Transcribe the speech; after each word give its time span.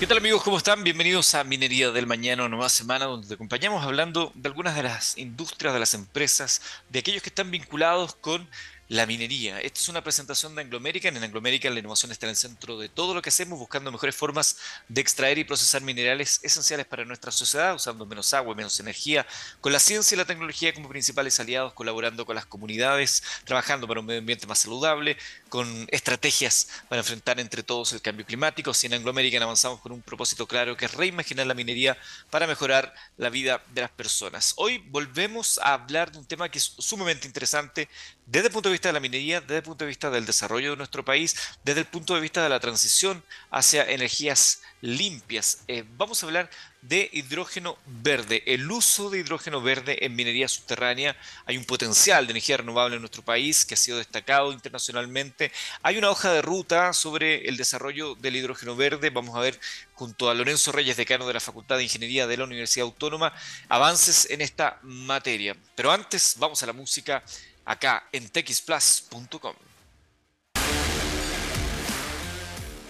¿Qué 0.00 0.06
tal 0.06 0.16
amigos? 0.16 0.42
¿Cómo 0.42 0.56
están? 0.56 0.82
Bienvenidos 0.82 1.34
a 1.34 1.44
Minería 1.44 1.90
del 1.90 2.06
Mañana, 2.06 2.44
una 2.44 2.56
nueva 2.56 2.70
semana 2.70 3.04
donde 3.04 3.28
te 3.28 3.34
acompañamos 3.34 3.84
hablando 3.84 4.32
de 4.34 4.48
algunas 4.48 4.74
de 4.74 4.82
las 4.82 5.18
industrias, 5.18 5.74
de 5.74 5.80
las 5.80 5.92
empresas, 5.92 6.62
de 6.88 7.00
aquellos 7.00 7.22
que 7.22 7.28
están 7.28 7.50
vinculados 7.50 8.14
con 8.14 8.48
la 8.90 9.06
minería. 9.06 9.60
Esta 9.60 9.78
es 9.78 9.88
una 9.88 10.02
presentación 10.02 10.52
de 10.56 10.62
Anglo 10.62 10.78
American. 10.78 11.16
En 11.16 11.22
Anglo 11.22 11.38
American 11.38 11.72
la 11.72 11.78
innovación 11.78 12.10
está 12.10 12.26
en 12.26 12.30
el 12.30 12.36
centro 12.36 12.76
de 12.76 12.88
todo 12.88 13.14
lo 13.14 13.22
que 13.22 13.28
hacemos, 13.28 13.56
buscando 13.56 13.92
mejores 13.92 14.16
formas 14.16 14.56
de 14.88 15.00
extraer 15.00 15.38
y 15.38 15.44
procesar 15.44 15.80
minerales 15.82 16.40
esenciales 16.42 16.86
para 16.86 17.04
nuestra 17.04 17.30
sociedad, 17.30 17.72
usando 17.72 18.04
menos 18.04 18.34
agua, 18.34 18.52
menos 18.56 18.80
energía, 18.80 19.24
con 19.60 19.72
la 19.72 19.78
ciencia 19.78 20.16
y 20.16 20.18
la 20.18 20.24
tecnología 20.24 20.74
como 20.74 20.88
principales 20.88 21.38
aliados, 21.38 21.72
colaborando 21.72 22.26
con 22.26 22.34
las 22.34 22.46
comunidades, 22.46 23.22
trabajando 23.44 23.86
para 23.86 24.00
un 24.00 24.06
medio 24.06 24.18
ambiente 24.18 24.48
más 24.48 24.58
saludable, 24.58 25.16
con 25.48 25.86
estrategias 25.92 26.66
para 26.88 26.98
enfrentar 26.98 27.38
entre 27.38 27.62
todos 27.62 27.92
el 27.92 28.02
cambio 28.02 28.26
climático. 28.26 28.74
Si 28.74 28.88
en 28.88 28.94
Anglo 28.94 29.10
American 29.10 29.44
avanzamos 29.44 29.80
con 29.80 29.92
un 29.92 30.02
propósito 30.02 30.48
claro 30.48 30.76
que 30.76 30.86
es 30.86 30.94
reimaginar 30.94 31.46
la 31.46 31.54
minería 31.54 31.96
para 32.28 32.48
mejorar 32.48 32.92
la 33.18 33.30
vida 33.30 33.62
de 33.72 33.82
las 33.82 33.90
personas. 33.92 34.54
Hoy 34.56 34.78
volvemos 34.88 35.60
a 35.62 35.74
hablar 35.74 36.10
de 36.10 36.18
un 36.18 36.26
tema 36.26 36.48
que 36.48 36.58
es 36.58 36.74
sumamente 36.76 37.28
interesante 37.28 37.88
desde 38.26 38.46
el 38.46 38.52
punto 38.52 38.68
de 38.68 38.74
vista 38.74 38.79
de 38.88 38.94
la 38.94 39.00
minería, 39.00 39.40
desde 39.40 39.58
el 39.58 39.62
punto 39.62 39.84
de 39.84 39.88
vista 39.88 40.10
del 40.10 40.26
desarrollo 40.26 40.70
de 40.70 40.76
nuestro 40.76 41.04
país, 41.04 41.36
desde 41.64 41.80
el 41.80 41.86
punto 41.86 42.14
de 42.14 42.20
vista 42.20 42.42
de 42.42 42.48
la 42.48 42.60
transición 42.60 43.22
hacia 43.50 43.88
energías 43.90 44.62
limpias. 44.80 45.62
Eh, 45.68 45.84
vamos 45.96 46.22
a 46.22 46.26
hablar 46.26 46.50
de 46.82 47.10
hidrógeno 47.12 47.76
verde, 47.84 48.42
el 48.46 48.70
uso 48.70 49.10
de 49.10 49.18
hidrógeno 49.18 49.60
verde 49.60 50.04
en 50.04 50.16
minería 50.16 50.48
subterránea. 50.48 51.14
Hay 51.44 51.58
un 51.58 51.64
potencial 51.64 52.26
de 52.26 52.30
energía 52.30 52.56
renovable 52.56 52.96
en 52.96 53.02
nuestro 53.02 53.22
país 53.22 53.66
que 53.66 53.74
ha 53.74 53.76
sido 53.76 53.98
destacado 53.98 54.52
internacionalmente. 54.52 55.52
Hay 55.82 55.98
una 55.98 56.10
hoja 56.10 56.32
de 56.32 56.40
ruta 56.40 56.94
sobre 56.94 57.48
el 57.48 57.58
desarrollo 57.58 58.14
del 58.14 58.36
hidrógeno 58.36 58.76
verde. 58.76 59.10
Vamos 59.10 59.36
a 59.36 59.40
ver 59.40 59.60
junto 59.94 60.30
a 60.30 60.34
Lorenzo 60.34 60.72
Reyes, 60.72 60.96
decano 60.96 61.26
de 61.26 61.34
la 61.34 61.40
Facultad 61.40 61.76
de 61.76 61.82
Ingeniería 61.82 62.26
de 62.26 62.38
la 62.38 62.44
Universidad 62.44 62.86
Autónoma, 62.86 63.34
avances 63.68 64.30
en 64.30 64.40
esta 64.40 64.78
materia. 64.82 65.54
Pero 65.74 65.92
antes 65.92 66.36
vamos 66.38 66.62
a 66.62 66.66
la 66.66 66.72
música 66.72 67.22
acá 67.70 68.08
en 68.12 68.28
texplus.com. 68.28 69.54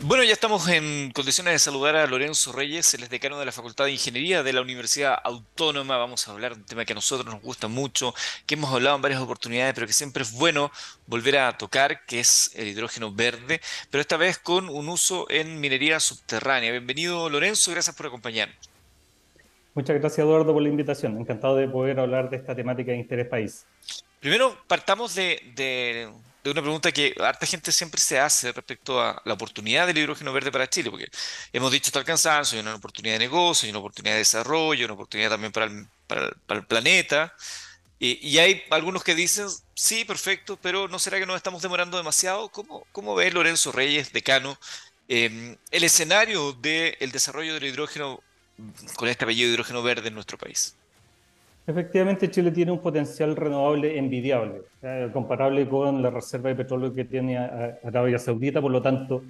Bueno, 0.02 0.24
ya 0.24 0.32
estamos 0.32 0.66
en 0.68 1.10
condiciones 1.10 1.52
de 1.52 1.58
saludar 1.58 1.94
a 1.94 2.06
Lorenzo 2.06 2.52
Reyes, 2.52 2.94
es 2.94 3.10
decano 3.10 3.38
de 3.38 3.44
la 3.44 3.52
Facultad 3.52 3.84
de 3.84 3.92
Ingeniería 3.92 4.42
de 4.42 4.54
la 4.54 4.62
Universidad 4.62 5.18
Autónoma. 5.22 5.98
Vamos 5.98 6.26
a 6.26 6.30
hablar 6.30 6.54
de 6.54 6.62
un 6.62 6.66
tema 6.66 6.86
que 6.86 6.94
a 6.94 6.94
nosotros 6.94 7.26
nos 7.30 7.42
gusta 7.42 7.68
mucho, 7.68 8.14
que 8.46 8.54
hemos 8.54 8.72
hablado 8.72 8.96
en 8.96 9.02
varias 9.02 9.20
oportunidades, 9.20 9.74
pero 9.74 9.86
que 9.86 9.92
siempre 9.92 10.22
es 10.22 10.32
bueno 10.32 10.72
volver 11.06 11.36
a 11.36 11.58
tocar, 11.58 12.06
que 12.06 12.20
es 12.20 12.50
el 12.54 12.68
hidrógeno 12.68 13.12
verde, 13.12 13.60
pero 13.90 14.00
esta 14.00 14.16
vez 14.16 14.38
con 14.38 14.70
un 14.70 14.88
uso 14.88 15.26
en 15.28 15.60
minería 15.60 16.00
subterránea. 16.00 16.70
Bienvenido 16.70 17.28
Lorenzo, 17.28 17.70
gracias 17.70 17.94
por 17.94 18.06
acompañarnos. 18.06 18.69
Muchas 19.80 19.98
gracias 19.98 20.18
Eduardo 20.18 20.52
por 20.52 20.62
la 20.62 20.68
invitación, 20.68 21.18
encantado 21.18 21.56
de 21.56 21.66
poder 21.66 21.98
hablar 22.00 22.28
de 22.28 22.36
esta 22.36 22.54
temática 22.54 22.92
de 22.92 22.98
interés 22.98 23.26
país. 23.26 23.64
Primero, 24.20 24.54
partamos 24.66 25.14
de, 25.14 26.12
una 26.44 26.60
pregunta 26.60 26.92
que 26.92 27.14
harta 27.18 27.46
gente 27.46 27.72
siempre 27.72 27.98
se 27.98 28.18
hace 28.18 28.52
respecto 28.52 29.00
a 29.00 29.22
la 29.24 29.32
oportunidad 29.32 29.86
del 29.86 29.96
hidrógeno 29.96 30.34
verde 30.34 30.52
para 30.52 30.68
Chile, 30.68 30.90
porque 30.90 31.08
hemos 31.54 31.72
dicho 31.72 31.86
hasta 31.86 31.98
el 31.98 32.04
cansancio, 32.04 32.58
hay 32.58 32.62
una 32.62 32.74
oportunidad 32.74 33.14
de 33.14 33.20
negocio, 33.20 33.66
hay 33.66 33.70
una 33.70 33.78
oportunidad 33.78 34.16
de 34.16 34.18
desarrollo, 34.18 34.84
una 34.84 34.92
oportunidad 34.92 35.30
también 35.30 35.50
para 35.50 35.70
el, 35.70 36.66
planeta. 36.66 37.34
Y, 37.98 38.36
hay 38.36 38.62
algunos 38.68 39.02
que 39.02 39.14
dicen, 39.14 39.46
sí, 39.74 40.04
perfecto, 40.04 40.58
pero 40.60 40.88
¿no 40.88 40.98
será 40.98 41.18
que 41.18 41.24
nos 41.24 41.36
estamos 41.36 41.62
demorando 41.62 41.96
demasiado? 41.96 42.50
¿Cómo, 42.50 42.86
cómo 42.92 43.14
ve 43.14 43.30
Lorenzo 43.30 43.72
Reyes, 43.72 44.12
decano, 44.12 44.58
em, 45.08 45.56
el 45.70 45.84
escenario 45.84 46.52
del 46.52 47.10
desarrollo 47.12 47.54
del 47.54 47.64
hidrógeno 47.64 48.22
con 48.96 49.08
este 49.08 49.24
apellido 49.24 49.48
de 49.48 49.54
hidrógeno 49.54 49.82
verde 49.82 50.08
en 50.08 50.14
nuestro 50.14 50.38
país? 50.38 50.76
Efectivamente, 51.66 52.30
Chile 52.30 52.50
tiene 52.50 52.72
un 52.72 52.80
potencial 52.80 53.36
renovable 53.36 53.96
envidiable, 53.96 54.62
comparable 55.12 55.68
con 55.68 56.02
la 56.02 56.10
reserva 56.10 56.48
de 56.48 56.56
petróleo 56.56 56.92
que 56.92 57.04
tiene 57.04 57.38
Arabia 57.38 58.18
Saudita. 58.18 58.60
Por 58.60 58.72
lo 58.72 58.82
tanto, 58.82 59.22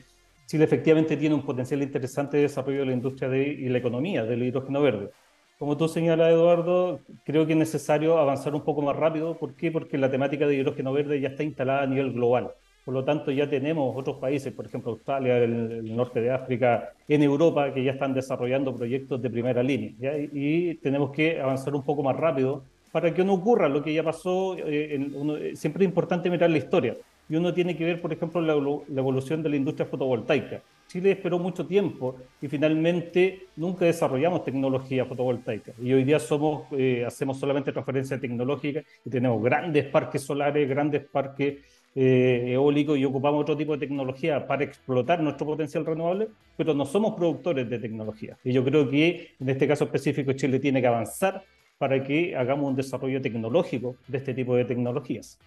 Chile 0.47 0.65
efectivamente 0.65 1.17
tiene 1.17 1.35
un 1.35 1.43
potencial 1.43 1.83
interesante 1.83 2.39
de 2.39 2.45
desarrollo 2.45 2.81
de 2.81 2.87
la 2.87 2.93
industria 2.93 3.29
de, 3.29 3.43
y 3.43 3.69
la 3.69 3.79
economía 3.79 4.25
del 4.25 4.43
hidrógeno 4.43 4.81
verde. 4.81 5.11
Como 5.59 5.77
tú 5.77 5.87
señalas, 5.89 6.31
Eduardo, 6.31 7.01
creo 7.25 7.47
que 7.47 7.53
es 7.53 7.59
necesario 7.59 8.17
avanzar 8.17 8.55
un 8.55 8.63
poco 8.63 8.81
más 8.81 8.97
rápido. 8.97 9.37
¿Por 9.37 9.55
qué? 9.55 9.71
Porque 9.71 9.99
la 9.99 10.11
temática 10.11 10.47
de 10.47 10.55
hidrógeno 10.55 10.93
verde 10.93 11.21
ya 11.21 11.29
está 11.29 11.43
instalada 11.43 11.83
a 11.83 11.87
nivel 11.87 12.13
global. 12.13 12.53
Por 12.85 12.95
lo 12.95 13.05
tanto, 13.05 13.31
ya 13.31 13.49
tenemos 13.49 13.95
otros 13.97 14.17
países, 14.17 14.53
por 14.53 14.67
ejemplo 14.67 14.93
Australia, 14.93 15.39
el, 15.39 15.95
norte 15.95 16.21
de 16.21 16.31
África, 16.31 16.93
en 17.07 17.23
Europa, 17.23 17.73
que 17.73 17.85
ya 17.85 17.93
están 17.93 18.15
desarrollando 18.15 18.75
proyectos 18.75 19.21
de 19.21 19.31
primera 19.31 19.63
línea. 19.63 20.17
Y, 20.33 20.75
tenemos 20.77 21.11
que 21.11 21.41
avanzar 21.41 21.75
un 21.75 21.83
poco 21.83 22.03
más 22.03 22.17
rápido 22.17 22.65
para 22.91 23.13
que 23.13 23.23
no 23.23 23.35
ocurra 23.35 23.69
lo 23.69 23.83
que 23.83 23.93
ya 23.93 24.03
pasó. 24.03 24.57
Eh, 24.59 25.53
siempre 25.55 25.85
es 25.85 25.89
importante 25.89 26.31
mirar 26.31 26.51
la 26.51 26.59
historia. 26.59 26.97
Y 27.31 27.37
uno 27.37 27.55
tiene 27.55 27.77
que 27.77 27.85
ver, 27.85 28.01
por 28.01 28.13
ejemplo, 28.13 28.41
la, 28.41 28.55
evolución 28.55 29.41
de 29.41 29.51
la 29.51 29.57
industria 29.57 29.87
fotovoltaica. 29.87 30.63
Chile 30.89 31.13
esperó 31.13 31.39
mucho 31.39 31.65
tiempo 31.65 32.17
y 32.43 32.49
finalmente 32.49 33.47
nunca 33.55 33.85
desarrollamos 33.85 34.43
tecnología 34.43 35.05
fotovoltaica. 35.05 35.73
Y 35.81 35.93
hoy 35.93 36.03
día 36.03 36.19
somos, 36.19 36.65
eh, 36.73 37.05
hacemos 37.07 37.39
solamente 37.39 37.71
transferencia 37.71 38.19
tecnológica 38.19 38.83
y 39.05 39.11
tenemos 39.11 39.41
grandes 39.41 39.87
parques 39.87 40.23
solares, 40.23 40.69
grandes 40.69 41.05
parques 41.05 41.59
eh, 41.95 42.53
eólico 42.53 42.95
y 42.97 43.05
ocupamos 43.05 43.43
otro 43.43 43.57
tipo 43.57 43.73
de 43.73 43.87
tecnología 43.87 44.47
para 44.47 44.65
explotar 44.65 45.21
nuestro 45.21 45.47
potencial 45.47 45.85
renovable, 45.85 46.29
pero 46.57 46.73
no 46.73 46.87
somos 46.87 47.15
productores 47.15 47.69
de 47.69 47.79
tecnología. 47.79 48.37
Y 48.45 48.53
yo 48.53 48.65
creo 48.65 48.89
que 48.89 49.35
en 49.41 49.49
este 49.49 49.67
caso 49.67 49.85
específico 49.85 50.33
Chile 50.35 50.61
tiene 50.61 50.81
que 50.81 50.87
avanzar 50.87 51.45
para 51.79 52.03
que 52.05 52.37
hagamos 52.37 52.69
un 52.69 52.77
desarrollo 52.77 53.21
tecnológico 53.21 53.97
de 54.07 54.19
este 54.19 54.35
tipo 54.35 54.55
de 54.55 54.65
tecnologías. 54.65 55.39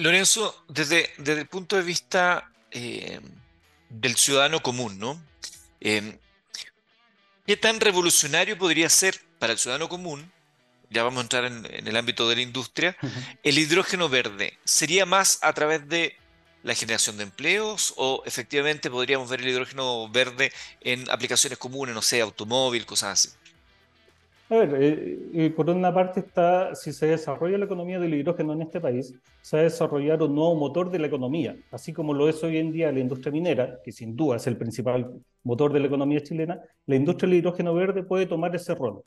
Lorenzo, 0.00 0.64
desde, 0.68 1.06
desde 1.18 1.42
el 1.42 1.48
punto 1.48 1.76
de 1.76 1.82
vista 1.82 2.50
eh, 2.70 3.20
del 3.90 4.16
ciudadano 4.16 4.60
común. 4.60 4.98
Eh, 5.80 6.18
¿Qué 7.46 7.56
tan 7.56 7.80
revolucionario 7.80 8.56
podría 8.56 8.88
ser 8.88 9.16
para 9.38 9.52
el 9.52 9.58
ciudadano 9.58 9.88
común 9.88 10.30
ya 10.92 11.02
vamos 11.02 11.18
a 11.18 11.22
entrar 11.22 11.44
en, 11.44 11.86
el 11.86 11.96
ámbito 11.96 12.28
de 12.28 12.36
la 12.36 12.42
industria, 12.42 12.96
el 13.42 13.58
hidrógeno 13.58 14.08
verde, 14.08 14.54
¿sería 14.64 15.06
más 15.06 15.38
a 15.42 15.52
través 15.52 15.88
de 15.88 16.14
la 16.62 16.74
generación 16.74 17.16
de 17.16 17.24
empleos 17.24 17.92
o 17.96 18.22
efectivamente 18.24 18.90
podríamos 18.90 19.28
ver 19.28 19.40
el 19.40 19.48
hidrógeno 19.48 20.08
verde 20.08 20.52
en 20.80 21.10
aplicaciones 21.10 21.58
comunes, 21.58 21.94
no 21.94 22.02
sé, 22.02 22.20
automóvil, 22.20 22.86
cosas 22.86 23.26
así? 23.26 23.36
A 24.52 24.56
ver, 24.56 24.82
eh, 24.82 25.18
eh, 25.32 25.50
por 25.50 25.70
una 25.70 25.94
parte 25.94 26.20
está, 26.20 26.74
si 26.74 26.92
se 26.92 27.06
desarrolla 27.06 27.56
la 27.56 27.64
economía 27.64 27.98
del 27.98 28.12
hidrógeno 28.12 28.52
en 28.52 28.60
este 28.60 28.82
país, 28.82 29.14
se 29.40 29.56
va 29.56 29.60
a 29.60 29.64
desarrollar 29.64 30.22
un 30.22 30.34
nuevo 30.34 30.54
motor 30.54 30.90
de 30.90 30.98
la 30.98 31.06
economía, 31.06 31.56
así 31.70 31.94
como 31.94 32.12
lo 32.12 32.28
es 32.28 32.44
hoy 32.44 32.58
en 32.58 32.70
día 32.70 32.92
la 32.92 33.00
industria 33.00 33.32
minera, 33.32 33.80
que 33.82 33.92
sin 33.92 34.14
duda 34.14 34.36
es 34.36 34.46
el 34.46 34.58
principal 34.58 35.10
motor 35.42 35.72
de 35.72 35.80
la 35.80 35.86
economía 35.86 36.22
chilena, 36.22 36.60
la 36.84 36.96
industria 36.96 37.30
del 37.30 37.38
hidrógeno 37.38 37.72
verde 37.72 38.02
puede 38.02 38.26
tomar 38.26 38.54
ese 38.54 38.74
rol. 38.74 39.02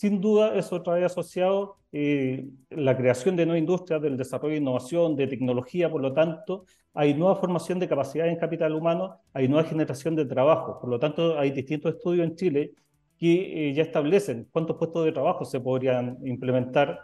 Sin 0.00 0.18
duda, 0.18 0.54
eso 0.54 0.80
trae 0.80 1.04
asociado 1.04 1.76
eh, 1.92 2.48
la 2.70 2.96
creación 2.96 3.36
de 3.36 3.44
nuevas 3.44 3.60
industrias, 3.60 4.00
del 4.00 4.16
desarrollo 4.16 4.52
de 4.54 4.60
innovación, 4.60 5.14
de 5.14 5.26
tecnología, 5.26 5.90
por 5.90 6.00
lo 6.00 6.14
tanto, 6.14 6.64
hay 6.94 7.12
nueva 7.12 7.36
formación 7.36 7.78
de 7.78 7.86
capacidades 7.86 8.32
en 8.32 8.38
capital 8.38 8.74
humano, 8.74 9.20
hay 9.34 9.46
nueva 9.46 9.68
generación 9.68 10.16
de 10.16 10.24
trabajo. 10.24 10.80
Por 10.80 10.88
lo 10.88 10.98
tanto, 10.98 11.38
hay 11.38 11.50
distintos 11.50 11.96
estudios 11.96 12.26
en 12.26 12.34
Chile 12.34 12.72
que 13.18 13.68
eh, 13.68 13.74
ya 13.74 13.82
establecen 13.82 14.48
cuántos 14.50 14.78
puestos 14.78 15.04
de 15.04 15.12
trabajo 15.12 15.44
se 15.44 15.60
podrían 15.60 16.16
implementar 16.24 17.00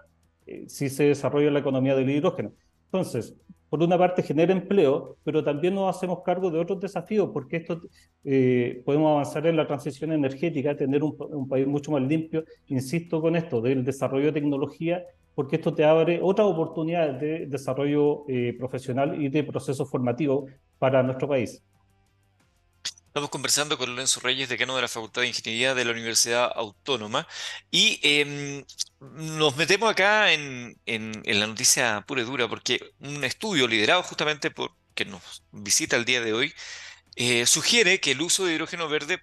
eh, 0.47 0.65
si 0.67 0.89
se 0.89 1.05
desarrolla 1.05 1.51
la 1.51 1.59
economía 1.59 1.95
del 1.95 2.09
hidrógeno. 2.09 2.55
Entonces, 2.87 3.35
por 3.69 3.83
una 3.83 3.99
parte 3.99 4.23
genera 4.23 4.53
empleo, 4.53 5.17
pero 5.25 5.43
también 5.43 5.75
nos 5.75 5.95
hacemos 5.95 6.23
cargo 6.25 6.51
de 6.51 6.59
otros 6.59 6.81
desafíos, 6.81 7.31
porque 7.33 7.59
esto 7.59 7.81
eh, 8.25 8.83
podemos 8.85 9.11
avanzar 9.11 9.47
en 9.47 9.57
la 9.57 9.67
transición 9.67 10.13
energética, 10.13 10.77
tener 10.77 11.03
un, 11.03 11.49
país 11.49 11.67
mucho 11.67 11.91
más 11.91 12.03
limpio, 12.03 12.45
insisto 12.69 13.21
con 13.21 13.37
esto, 13.37 13.61
del 13.61 13.85
desarrollo 13.85 14.27
de 14.27 14.33
tecnología, 14.33 15.05
porque 15.35 15.57
esto 15.57 15.75
te 15.75 15.85
abre 15.85 16.21
otras 16.23 16.47
oportunidades 16.47 17.21
de 17.21 17.47
desarrollo 17.47 18.25
eh, 18.29 18.55
profesional 18.59 19.21
y 19.21 19.29
de 19.29 19.45
proceso 19.45 19.85
formativo 19.85 20.47
para 20.79 21.03
nuestro 21.03 21.29
país. 21.29 21.63
Estamos 22.87 23.31
conversando 23.31 23.79
con 23.79 23.91
Lorenzo 23.91 24.21
Reyes, 24.21 24.49
decano 24.49 24.77
de 24.77 24.83
la 24.83 24.89
Facultad 24.89 25.23
de 25.23 25.29
Ingeniería 25.29 25.75
de 25.75 25.85
la 25.85 25.93
Universidad 25.93 26.51
Autónoma, 26.55 27.27
y 27.71 27.99
em, 28.03 28.65
nos 29.01 29.57
metemos 29.57 29.91
acá 29.91 30.33
en, 30.33 30.77
la 30.87 31.47
noticia 31.47 32.05
pura 32.07 32.23
y 32.23 32.25
dura, 32.25 32.49
porque 32.49 32.93
un 33.01 33.25
estudio 33.25 33.67
liderado 33.69 34.03
justamente 34.03 34.51
por 34.51 34.73
que 34.95 35.05
nos 35.05 35.43
visita 35.53 35.97
el 35.97 36.05
día 36.05 36.21
de 36.23 36.33
hoy, 36.33 36.55
eh, 37.17 37.47
sugiere 37.47 38.01
que 38.01 38.13
el 38.13 38.23
uso 38.23 38.45
de 38.45 38.55
hidrógeno 38.55 38.89
verde 38.89 39.23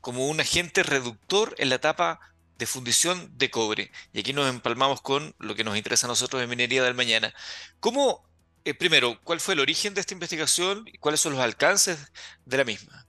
como 0.00 0.28
un 0.28 0.40
agente 0.40 0.82
reductor 0.82 1.54
en 1.58 1.68
la 1.70 1.76
etapa 1.76 2.20
de 2.58 2.66
fundición 2.66 3.30
de 3.38 3.50
cobre. 3.50 3.92
Y 4.12 4.20
aquí 4.20 4.32
nos 4.32 4.48
empalmamos 4.48 5.00
con 5.02 5.34
lo 5.38 5.54
que 5.54 5.64
nos 5.64 5.76
interesa 5.76 6.06
a 6.06 6.08
nosotros 6.08 6.42
en 6.42 6.50
Minería 6.50 6.82
del 6.82 6.94
Mañana. 6.94 7.34
¿Cómo, 7.80 8.24
eh, 8.64 8.74
primero, 8.74 9.16
cuál 9.24 9.40
fue 9.40 9.54
el 9.54 9.60
origen 9.60 9.94
de 9.94 10.00
esta 10.00 10.14
investigación 10.14 10.84
y 10.86 10.98
cuáles 10.98 11.20
son 11.20 11.32
los 11.32 11.40
alcances 11.42 12.12
de 12.44 12.56
la 12.56 12.64
misma? 12.64 13.06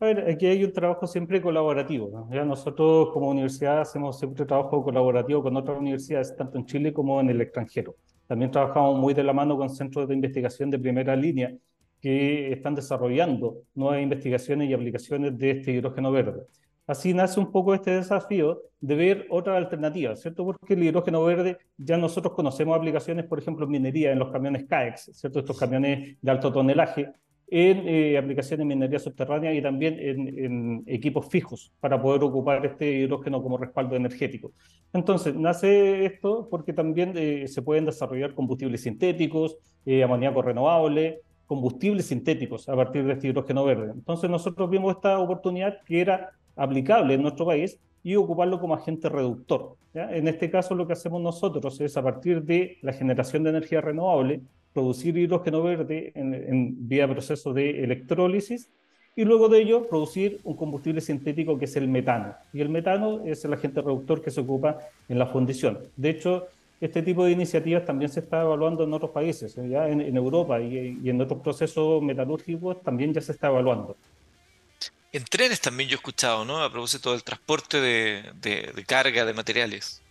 A 0.00 0.06
ver, 0.06 0.28
aquí 0.28 0.46
hay 0.46 0.64
un 0.64 0.72
trabajo 0.72 1.06
siempre 1.06 1.40
colaborativo. 1.40 2.28
Ya 2.30 2.44
nosotros 2.44 3.10
como 3.12 3.30
universidad 3.30 3.80
hacemos 3.80 4.18
siempre 4.18 4.44
trabajo 4.44 4.82
colaborativo 4.82 5.42
con 5.42 5.56
otras 5.56 5.78
universidades, 5.78 6.36
tanto 6.36 6.58
en 6.58 6.66
Chile 6.66 6.92
como 6.92 7.20
en 7.20 7.30
el 7.30 7.40
extranjero. 7.40 7.96
También 8.26 8.50
trabajamos 8.50 8.98
muy 8.98 9.14
de 9.14 9.22
la 9.22 9.32
mano 9.32 9.56
con 9.56 9.70
centros 9.70 10.08
de 10.08 10.14
investigación 10.14 10.70
de 10.70 10.78
primera 10.78 11.14
línea 11.16 11.54
que 12.00 12.52
están 12.52 12.74
desarrollando 12.74 13.62
nuevas 13.74 14.02
investigaciones 14.02 14.68
y 14.68 14.74
aplicaciones 14.74 15.38
de 15.38 15.52
este 15.52 15.72
hidrógeno 15.72 16.12
verde. 16.12 16.42
Así 16.86 17.14
nace 17.14 17.40
un 17.40 17.50
poco 17.50 17.74
este 17.74 17.92
desafío 17.92 18.60
de 18.80 18.94
ver 18.94 19.26
otras 19.30 19.56
alternativas, 19.56 20.20
¿cierto? 20.20 20.44
Porque 20.44 20.74
el 20.74 20.82
hidrógeno 20.82 21.24
verde 21.24 21.58
ya 21.78 21.96
nosotros 21.96 22.34
conocemos 22.34 22.76
aplicaciones, 22.76 23.24
por 23.24 23.38
ejemplo, 23.38 23.64
en 23.64 23.70
minería, 23.72 24.12
en 24.12 24.18
los 24.18 24.30
camiones 24.30 24.66
CAEX, 24.66 25.10
¿cierto? 25.14 25.38
Estos 25.38 25.58
camiones 25.58 26.18
de 26.20 26.30
alto 26.30 26.52
tonelaje, 26.52 27.12
en 27.48 27.88
eh, 27.88 28.18
aplicaciones 28.18 28.62
en 28.62 28.68
minería 28.68 28.98
subterránea 28.98 29.52
y 29.54 29.62
también 29.62 29.96
en, 29.98 30.82
equipos 30.86 31.28
fijos 31.28 31.72
para 31.80 32.00
poder 32.00 32.22
ocupar 32.24 32.64
este 32.66 32.90
hidrógeno 32.90 33.42
como 33.42 33.58
respaldo 33.58 33.96
energético. 33.96 34.52
Entonces, 34.92 35.34
nace 35.34 36.04
esto 36.04 36.48
porque 36.50 36.72
también 36.72 37.12
eh, 37.16 37.46
se 37.48 37.62
pueden 37.62 37.84
desarrollar 37.84 38.34
combustibles 38.34 38.82
sintéticos, 38.82 39.56
eh, 39.86 40.02
amoníaco 40.02 40.42
renovable, 40.42 41.20
combustibles 41.46 42.06
sintéticos 42.06 42.68
a 42.68 42.76
partir 42.76 43.04
de 43.04 43.12
este 43.12 43.28
hidrógeno 43.28 43.64
verde. 43.64 43.92
Entonces, 43.94 44.28
nosotros 44.28 44.68
vimos 44.70 44.96
esta 44.96 45.18
oportunidad 45.18 45.78
que 45.84 46.00
era 46.00 46.32
aplicable 46.56 47.14
en 47.14 47.22
nuestro 47.22 47.46
país 47.46 47.78
y 48.02 48.16
ocuparlo 48.16 48.60
como 48.60 48.74
agente 48.74 49.08
reductor. 49.08 49.76
En 49.94 50.28
este 50.28 50.50
caso, 50.50 50.74
lo 50.74 50.86
que 50.86 50.92
hacemos 50.92 51.22
nosotros 51.22 51.80
es 51.80 51.96
a 51.96 52.02
partir 52.02 52.42
de 52.42 52.78
la 52.82 52.92
generación 52.92 53.44
de 53.44 53.50
energía 53.50 53.80
renovable, 53.80 54.40
producir 54.72 55.16
hidrógeno 55.16 55.62
verde 55.62 56.12
en, 56.14 56.34
en 56.34 56.88
vía 56.88 57.08
proceso 57.08 57.52
de 57.52 57.84
electrólisis 57.84 58.70
y 59.16 59.24
luego 59.24 59.48
de 59.48 59.62
ello 59.62 59.88
producir 59.88 60.40
un 60.44 60.56
combustible 60.56 61.00
sintético 61.00 61.58
que 61.58 61.66
es 61.66 61.76
el 61.76 61.88
metano. 61.88 62.34
Y 62.52 62.60
el 62.60 62.68
metano 62.68 63.22
es 63.24 63.44
el 63.44 63.52
agente 63.52 63.80
reductor 63.80 64.20
que 64.20 64.30
se 64.30 64.40
ocupa 64.40 64.78
en 65.08 65.18
la 65.18 65.26
fundición. 65.26 65.78
De 65.96 66.10
hecho, 66.10 66.48
este 66.80 67.02
tipo 67.02 67.24
de 67.24 67.30
iniciativas 67.30 67.84
también 67.84 68.10
se 68.10 68.20
está 68.20 68.42
evaluando 68.42 68.84
en 68.84 68.92
otros 68.92 69.12
países, 69.12 69.54
ya 69.54 69.88
en, 69.88 70.16
Europa 70.16 70.60
y, 70.60 70.98
y, 71.02 71.08
en 71.08 71.20
otros 71.20 71.40
procesos 71.40 72.02
metalúrgicos 72.02 72.82
también 72.82 73.14
ya 73.14 73.20
se 73.20 73.32
está 73.32 73.46
evaluando. 73.46 73.96
En 75.14 75.22
trenes 75.22 75.60
también 75.60 75.88
yo 75.88 75.94
he 75.94 75.98
escuchado, 76.02 76.44
¿no? 76.44 76.60
A 76.60 76.72
propósito 76.72 77.12
del 77.12 77.22
transporte 77.22 77.80
de, 77.80 78.84
carga 78.84 79.24
de 79.24 79.32
materiales. 79.32 80.02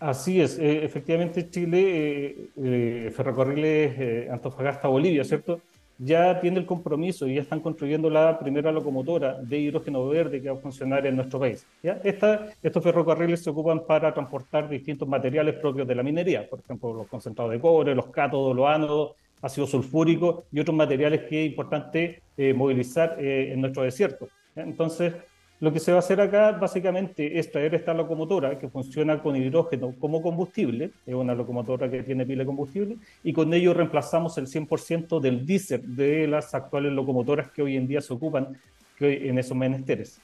Así 0.00 0.40
es, 0.40 0.58
eh, 0.58 0.84
efectivamente 0.84 1.48
Chile, 1.48 1.80
eh, 1.80 2.50
eh, 2.56 3.12
Ferrocarriles 3.14 4.28
Antofagasta-Bolivia, 4.28 5.22
¿cierto? 5.22 5.60
Ya 5.96 6.40
tiene 6.40 6.58
el 6.58 6.66
compromiso 6.66 7.28
y 7.28 7.36
ya 7.36 7.42
están 7.42 7.60
construyendo 7.60 8.10
la 8.10 8.36
primera 8.36 8.72
locomotora 8.72 9.34
de 9.34 9.58
hidrógeno 9.60 10.08
verde 10.08 10.42
que 10.42 10.50
va 10.50 10.58
a 10.58 10.60
funcionar 10.60 11.06
en 11.06 11.14
nuestro 11.14 11.38
país. 11.38 11.64
estos 11.80 12.82
ferrocarriles 12.82 13.44
se 13.44 13.50
ocupan 13.50 13.86
para 13.86 14.12
transportar 14.12 14.68
distintos 14.68 15.06
materiales 15.06 15.54
propios 15.54 15.86
de 15.86 15.94
la 15.94 16.02
minería, 16.02 16.48
por 16.50 16.58
ejemplo, 16.58 16.94
los 16.94 17.06
concentrados 17.06 17.52
de 17.52 17.60
cobre, 17.60 17.94
los 17.94 18.06
cátodos, 18.06 18.56
los 18.56 18.66
ánodos, 18.66 19.12
ácido 19.40 19.68
sulfúrico 19.68 20.46
y 20.50 20.58
otros 20.58 20.76
materiales 20.76 21.22
que 21.28 21.44
es 21.44 21.50
importante 21.50 22.22
movilizar 22.56 23.16
en 23.20 23.60
nuestro 23.60 23.84
desierto. 23.84 24.28
Entonces, 24.62 25.14
lo 25.60 25.72
que 25.72 25.80
se 25.80 25.90
va 25.90 25.98
a 25.98 26.00
hacer 26.00 26.20
acá 26.20 26.52
básicamente 26.52 27.38
es 27.38 27.50
traer 27.50 27.74
esta 27.74 27.92
locomotora 27.92 28.58
que 28.58 28.68
funciona 28.68 29.20
con 29.20 29.34
hidrógeno 29.34 29.94
como 29.98 30.22
combustible, 30.22 30.92
es 31.04 31.14
una 31.14 31.34
locomotora 31.34 31.90
que 31.90 32.04
tiene 32.04 32.24
pila 32.24 32.40
de 32.40 32.46
combustible, 32.46 32.96
y 33.24 33.32
con 33.32 33.52
ello 33.52 33.74
reemplazamos 33.74 34.38
el 34.38 34.46
100% 34.46 35.20
del 35.20 35.44
diésel 35.44 35.96
de 35.96 36.28
las 36.28 36.54
actuales 36.54 36.92
locomotoras 36.92 37.50
que 37.50 37.62
hoy 37.62 37.76
en 37.76 37.88
día 37.88 38.00
se 38.00 38.12
ocupan 38.12 38.56
en 39.00 39.38
esos 39.38 39.56
menesteres. 39.56 40.20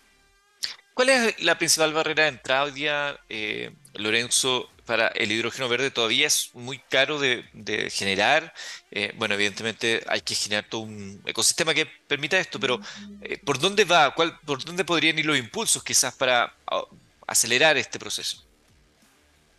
¿Cuál 0.95 1.09
es 1.09 1.43
la 1.43 1.59
principal 1.59 1.93
barrera 1.93 2.25
de 2.25 2.29
entrada 2.29 3.19
eh, 3.29 3.73
Lorenzo, 3.95 4.69
para 4.85 5.09
el 5.09 5.33
hidrógeno 5.33 5.69
verde? 5.69 5.91
Todavía 5.91 6.27
es 6.27 6.51
muy 6.55 6.79
caro 6.79 7.19
de, 7.19 7.45
generar. 7.91 8.53
Eh, 8.91 9.13
bueno, 9.17 9.35
evidentemente 9.35 10.03
hay 10.07 10.21
que 10.21 10.35
generar 10.35 10.67
todo 10.69 10.83
un 10.83 11.21
ecosistema 11.27 11.75
que 11.75 11.87
permita 12.07 12.39
esto, 12.39 12.61
pero 12.61 12.81
eh, 13.23 13.39
¿por 13.45 13.59
dónde 13.59 13.85
va? 13.85 14.15
¿Cuál, 14.15 14.39
¿Por 14.45 14.65
dónde 14.65 14.85
podrían 14.85 15.19
ir 15.19 15.27
los 15.27 15.39
impulsos 15.39 15.83
quizás 15.83 16.15
para 16.15 16.55
ah, 16.67 16.85
acelerar 17.27 17.77
este 17.77 17.99
proceso? 17.99 18.45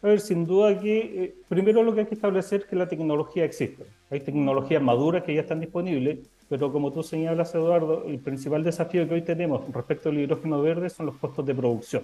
A 0.02 0.08
ver, 0.08 0.20
sin 0.20 0.46
duda 0.46 0.80
que 0.80 1.34
primero 1.50 1.82
lo 1.82 1.94
que 1.94 2.02
hay 2.02 2.06
que 2.06 2.16
establecer 2.16 2.62
es 2.62 2.68
que 2.68 2.76
la 2.76 2.88
tecnología 2.88 3.44
existe. 3.44 3.86
Hay 4.12 4.20
tecnologías 4.20 4.82
maduras 4.82 5.24
que 5.24 5.34
ya 5.34 5.42
están 5.42 5.60
disponibles 5.60 6.20
pero 6.50 6.72
como 6.72 6.92
tú 6.92 7.02
señalas, 7.02 7.54
Eduardo, 7.56 8.06
el 8.06 8.20
principal 8.20 8.64
desafío 8.64 9.08
que 9.08 9.16
hoy 9.16 9.22
tenemos 9.22 9.62
respecto 9.74 10.10
al 10.10 10.20
hidrógeno 10.20 10.62
verde 10.62 10.90
son 10.90 11.08
los 11.08 11.16
costos 11.16 11.46
de 11.46 11.56
producción. 11.56 12.04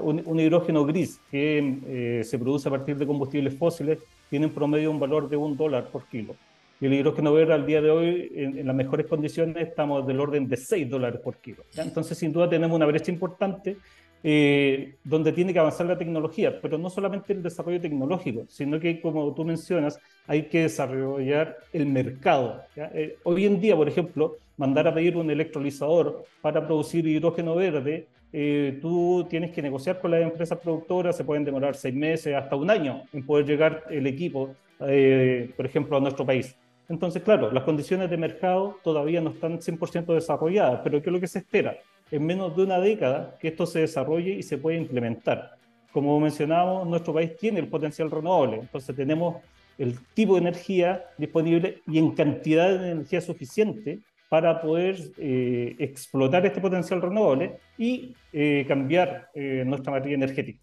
Un, 0.00 0.38
hidrógeno 0.38 0.84
gris 0.84 1.20
que 1.30 1.78
eh, 1.86 2.24
se 2.24 2.38
produce 2.38 2.68
a 2.68 2.70
partir 2.70 2.96
de 2.96 3.06
combustibles 3.06 3.56
fósiles 3.58 3.98
tiene 4.30 4.46
en 4.46 4.52
promedio 4.52 4.90
un 4.90 5.00
valor 5.00 5.28
de 5.28 5.36
un 5.36 5.56
dólar 5.56 5.88
por 5.88 6.04
kilo. 6.06 6.36
Y 6.80 6.86
el 6.86 6.94
hidrógeno 6.94 7.32
verde 7.32 7.54
al 7.54 7.66
día 7.66 7.80
de 7.80 7.90
hoy, 7.90 8.32
en, 8.34 8.66
las 8.66 8.76
mejores 8.76 9.06
condiciones, 9.06 9.56
estamos 9.56 10.06
del 10.06 10.20
orden 10.20 10.48
de 10.48 10.56
6 10.56 10.88
dólares 10.88 11.20
por 11.20 11.36
kilo. 11.38 11.64
Entonces, 11.76 12.18
sin 12.18 12.32
duda, 12.32 12.48
tenemos 12.48 12.74
una 12.76 12.86
brecha 12.86 13.10
importante 13.10 13.76
eh, 14.22 14.94
donde 15.04 15.32
tiene 15.32 15.52
que 15.52 15.58
avanzar 15.58 15.86
la 15.86 15.98
tecnología, 15.98 16.60
pero 16.60 16.78
no 16.78 16.88
solamente 16.88 17.32
el 17.32 17.42
desarrollo 17.42 17.80
tecnológico, 17.80 18.44
sino 18.48 18.80
que, 18.80 19.00
como 19.00 19.34
tú 19.34 19.44
mencionas, 19.44 19.98
hay 20.26 20.44
que 20.44 20.62
desarrollar 20.62 21.58
el 21.72 21.86
mercado. 21.86 22.62
Eh, 22.76 23.18
hoy 23.24 23.44
en 23.44 23.60
día, 23.60 23.76
por 23.76 23.88
ejemplo, 23.88 24.36
mandar 24.56 24.88
a 24.88 24.94
pedir 24.94 25.16
un 25.16 25.30
electrolizador 25.30 26.24
para 26.40 26.66
producir 26.66 27.06
hidrógeno 27.06 27.54
verde, 27.54 28.06
eh, 28.34 28.78
tú 28.82 29.26
tienes 29.30 29.52
que 29.52 29.62
negociar 29.62 30.00
con 30.00 30.10
las 30.10 30.20
empresas 30.20 30.58
productoras, 30.58 31.16
se 31.16 31.24
pueden 31.24 31.44
demorar 31.44 31.76
seis 31.76 31.94
meses, 31.94 32.34
hasta 32.34 32.56
un 32.56 32.68
año 32.68 33.04
en 33.12 33.24
poder 33.24 33.46
llegar 33.46 33.84
el 33.88 34.06
equipo, 34.06 34.54
por 34.78 35.66
ejemplo, 35.66 35.96
a 35.96 36.00
nuestro 36.00 36.26
país. 36.26 36.56
Entonces, 36.88 37.22
claro, 37.22 37.50
las 37.50 37.64
condiciones 37.64 38.10
de 38.10 38.16
mercado 38.16 38.76
todavía 38.82 39.20
no 39.20 39.30
están 39.30 39.60
100% 39.60 40.12
desarrolladas, 40.12 40.80
pero 40.82 41.00
¿qué 41.00 41.08
es 41.08 41.12
lo 41.12 41.20
que 41.20 41.28
se 41.28 41.38
espera? 41.38 41.78
en 42.10 42.24
menos 42.24 42.56
de 42.56 42.62
una 42.62 42.78
década 42.78 43.36
que 43.40 43.48
esto 43.48 43.66
se 43.66 43.80
desarrolle 43.80 44.34
y 44.34 44.42
se 44.42 44.58
pueda 44.58 44.78
implementar. 44.78 45.56
Como 45.92 46.18
mencionábamos, 46.20 46.86
nuestro 46.86 47.14
país 47.14 47.36
tiene 47.36 47.60
el 47.60 47.68
potencial 47.68 48.10
renovable, 48.10 48.58
entonces 48.58 48.94
tenemos 48.94 49.36
el 49.78 49.98
tipo 50.14 50.34
de 50.34 50.42
energía 50.42 51.04
disponible 51.18 51.82
y 51.86 51.98
en 51.98 52.12
cantidad 52.12 52.78
de 52.78 52.92
energía 52.92 53.20
suficiente 53.20 54.00
para 54.34 54.60
poder 54.60 54.96
eh, 55.18 55.76
explotar 55.78 56.44
este 56.44 56.60
potencial 56.60 57.00
renovable 57.00 57.56
y 57.78 58.16
eh, 58.32 58.64
cambiar 58.66 59.30
eh, 59.32 59.62
nuestra 59.64 59.92
materia 59.92 60.16
energética. 60.16 60.58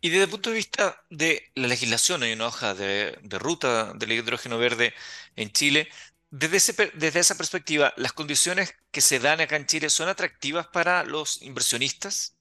Y 0.00 0.10
desde 0.10 0.26
el 0.26 0.30
punto 0.30 0.50
de 0.50 0.56
vista 0.56 1.02
de 1.10 1.42
la 1.56 1.66
legislación, 1.66 2.22
hay 2.22 2.32
una 2.32 2.46
hoja 2.46 2.72
de, 2.74 3.18
de 3.24 3.38
ruta 3.40 3.92
del 3.94 4.12
hidrógeno 4.12 4.56
verde 4.56 4.92
en 5.34 5.50
Chile. 5.50 5.88
Desde, 6.30 6.92
desde, 6.94 7.18
esa 7.18 7.36
perspectiva, 7.36 7.92
¿las 7.96 8.12
condiciones 8.12 8.72
que 8.92 9.00
se 9.00 9.18
dan 9.18 9.40
acá 9.40 9.56
en 9.56 9.66
Chile 9.66 9.90
son 9.90 10.08
atractivas 10.08 10.68
para 10.68 11.02
los 11.02 11.42
inversionistas? 11.42 12.36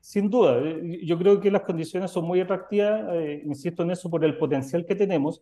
Sin 0.00 0.28
duda, 0.28 0.60
yo 1.02 1.18
creo 1.18 1.40
que 1.40 1.50
las 1.50 1.62
condiciones 1.62 2.10
son 2.10 2.26
muy 2.26 2.38
atractivas, 2.40 3.14
eh, 3.14 3.42
insisto 3.46 3.82
en 3.82 3.92
eso 3.92 4.10
por 4.10 4.22
el 4.26 4.36
potencial 4.36 4.84
que 4.84 4.94
tenemos, 4.94 5.40